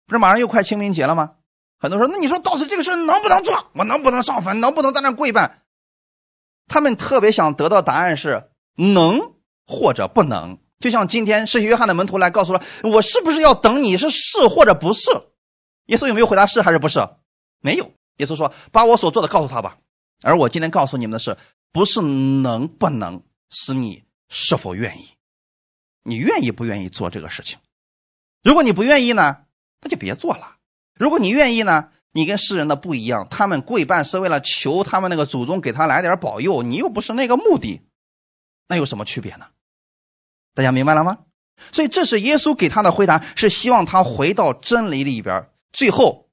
[0.09, 1.35] 不是马上又快清明节了吗？
[1.79, 3.71] 很多人说，那你说到底这个事能不能做？
[3.75, 4.61] 我能不能上坟？
[4.61, 5.63] 能不能在那跪拜？
[6.67, 9.32] 他们特别想得到答案是能。
[9.67, 15.11] 或者不能，就像今天是约翰的门徒来告诉了我，是不是要等你是是或者不是？
[15.87, 17.01] 耶稣有没有回答是还是不是？
[17.61, 17.91] 没有。
[18.19, 19.79] 耶稣说：“把我所做的告诉他吧。”
[20.23, 21.37] 而我今天告诉你们的是，
[21.73, 25.09] 不是能不能，是你是否愿意？
[26.05, 27.59] 你愿意不愿意做这个事情？
[28.45, 29.39] 如果你不愿意呢，
[29.81, 30.57] 那就别做了。
[30.95, 37.81] 如果你愿意呢，你跟世人的不一样，他们跪拜是为了求他们那个祖宗给他来点保佑，你又不是那个目的。
[38.73, 39.45] 那有什么区别呢？
[40.55, 41.19] 大家明白了吗？
[41.73, 45.47] 所以这是耶稣给他的回答，是希望他回到真理里边。
[45.75, 46.31] 最后，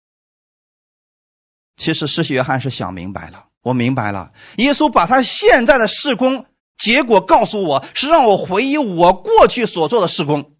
[1.75, 4.31] 其实施洗约翰是想明白了，我明白了。
[4.55, 6.45] 耶稣把他现在的事工
[6.77, 10.55] 结果告诉我，是让我回忆我过去所做的事工。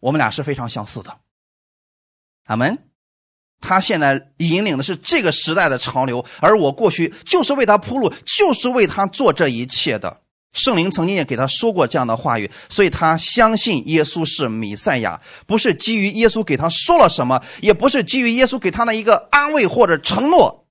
[0.00, 1.20] 我们俩是非常相似的。
[2.44, 2.90] 阿门。
[3.62, 10.20] 他现在引领的是这个时代的潮流，而我过去就是为他铺路，就是为他做这一切的。
[10.54, 20.66] 圣灵曾经也给他说过这样的话语，所以他相信耶稣是弥赛亚，不是基于耶稣给他说了什么，也不是基于耶稣给他的一个安慰或者承诺，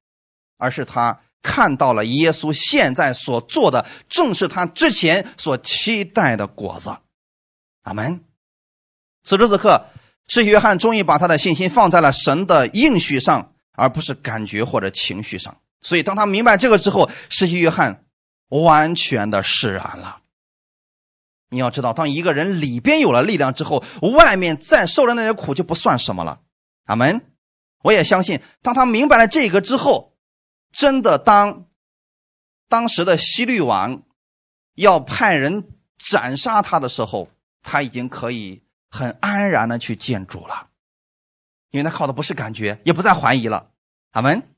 [0.57, 6.89] 而是他看到了耶稣现在所做的，正是他之前所期待的果子。
[7.83, 8.21] 阿门。
[9.25, 9.85] 此时此刻，
[10.27, 15.57] 施洗约翰终于把他的信心放在了神的应许上，而不是感觉或者情绪上。
[15.81, 18.05] 所以，当他明白这个之后，施洗约翰
[18.49, 20.21] 完全的释然了。
[21.49, 26.41] 你要知道，当一个人里边有了力量之后，外面再受的那些苦就不算什么了。
[26.85, 27.25] 阿门。
[27.83, 30.15] 我也相信，当他明白了这个之后，
[30.71, 31.65] 真的当
[32.69, 34.03] 当时的西律王
[34.75, 35.67] 要派人
[35.97, 37.29] 斩杀他的时候，
[37.61, 40.69] 他已经可以很安然的去见主了，
[41.71, 43.69] 因为他靠的不是感觉，也不再怀疑了。
[44.11, 44.52] 阿门。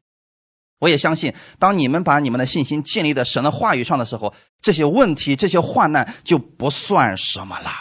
[0.85, 7.71] 我也相信，当你们把你们的信心建立在神的话语上的时候，这些问题、这些患难就不算什么了。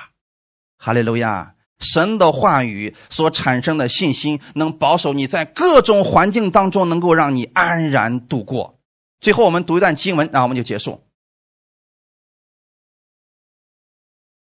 [0.79, 1.55] 哈利路亚！
[1.81, 8.79] 神的话语所产生的信心，能保守你在各种环境当中，能够让你安然度过。
[9.21, 11.03] 最后，我们读一段经文，然后我们就结束。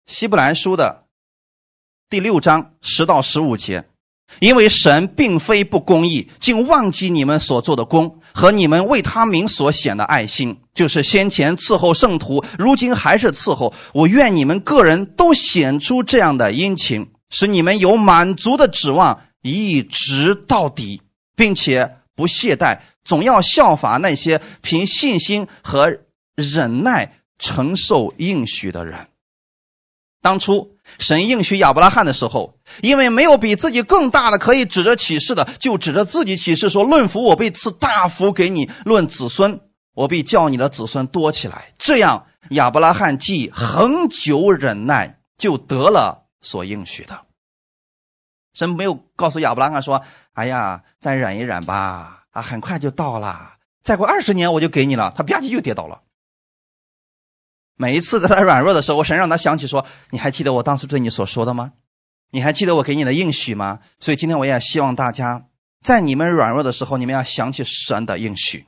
[0.06, 1.04] 希伯兰书的
[2.08, 3.84] 第六章十到十五节。
[4.40, 13.72] 因为神并非不公义，竟忘记你们所做的功和你们为他名所显的爱心，就是先前伺候圣徒，如今还是伺候。
[13.94, 21.00] 我愿你们个人都显出这样的殷勤，使你们有满足的指望，一直到底，
[21.34, 25.96] 并且不懈怠，总要效法那些凭信心和
[26.34, 29.08] 忍耐承受应许的人。
[30.20, 30.76] 当初。
[31.00, 39.60] 神应许亚伯拉罕的时候，因为没有比自己更大的可以指着启示的，就指着自己启示说：“论福，我必赐大福给你；论子孙，
[39.94, 47.22] 我必叫你的子孙多起来。”这样，亚伯拉罕既恒久忍耐，就得了所应许的。
[48.54, 50.02] 神没有告诉亚伯拉罕说
[50.32, 56.02] ：“哎呀，再忍一忍吧，啊，很快就到了，再过二十年我就给你了。”他吧唧就跌倒了。
[57.76, 61.72] 每一次在他软弱的时候，神让他想起说：“你还记得我当时对你所说的吗？
[62.30, 65.46] 你还记得我给你的应许吗？”所以今天我也希望大家
[65.84, 68.66] 在你们软弱的时候，你们要想起神的应许，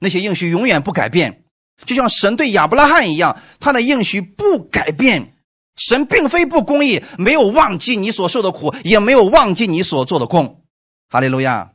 [0.00, 1.44] 那些应许永远不改变，
[1.84, 5.32] 就像神对亚伯拉罕一样，他的应许不改变。
[5.76, 10.62] 神并非不公义，没有忘记你所受的苦，也没有忘记你所做的功。
[11.08, 11.72] 哈利路亚！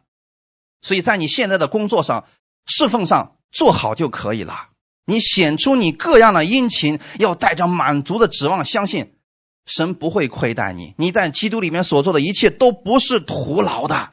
[0.81, 2.23] 所以在你现在的工作上、
[2.65, 4.69] 侍奉上做好就可以了。
[5.05, 9.15] 你显出你各样的殷勤，要带着满足的指望，相信
[9.69, 10.93] 神不会亏待你。
[10.97, 14.11] 你在基督里面所做的一切都不是徒劳的，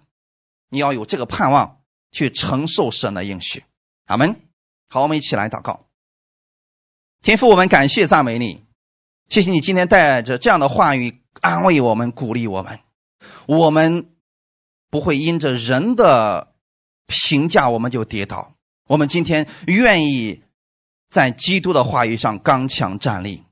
[0.68, 1.80] 你要有这个盼望
[2.12, 3.64] 去承受神的应许。
[4.04, 4.36] 阿门。
[4.88, 5.86] 好，我们一起来祷告。
[7.22, 8.62] 天父，我们感谢赞美你，
[9.28, 12.78] 谢谢你今天带着这样的话语安慰我们、鼓励我们。
[13.46, 14.10] 我们
[14.90, 16.54] 不会因着人的
[17.06, 18.52] 评价我们就跌倒。
[18.86, 20.42] 我们今天愿意。
[21.08, 23.44] 在基督的话语上刚强站立。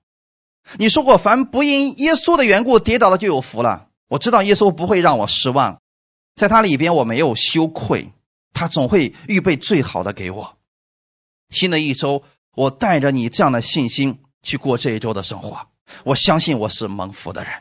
[0.79, 3.89] 你说过，凡不因耶稣的缘故跌倒的就有福了。
[4.09, 5.81] 我知道耶稣不会让我失望，
[6.37, 8.13] 在他里边我没有羞愧，
[8.53, 10.57] 他总会预备最好的给我。
[11.51, 12.23] 新的一周，
[12.57, 15.67] 我带着你这样的信心去过这一周的生活。
[16.05, 17.53] 我相信我是蒙福的人，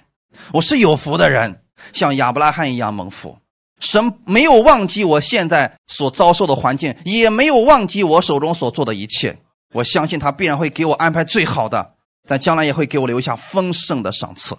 [0.53, 3.37] 我是有福的人，像亚伯拉罕一样蒙福。
[3.79, 9.37] 神没有忘记我现在所遭受的环境，也没有忘记我手中所做的一切。
[9.73, 11.92] 我相信他必然会给我安排最好的，
[12.27, 14.57] 在将来也会给我留下丰盛的赏赐。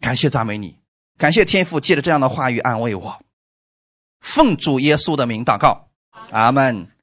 [0.00, 0.78] 感谢赞美你，
[1.18, 3.22] 感谢天父借着这样的话语安慰我。
[4.20, 5.88] 奉主耶稣的名祷告，
[6.30, 6.95] 阿门。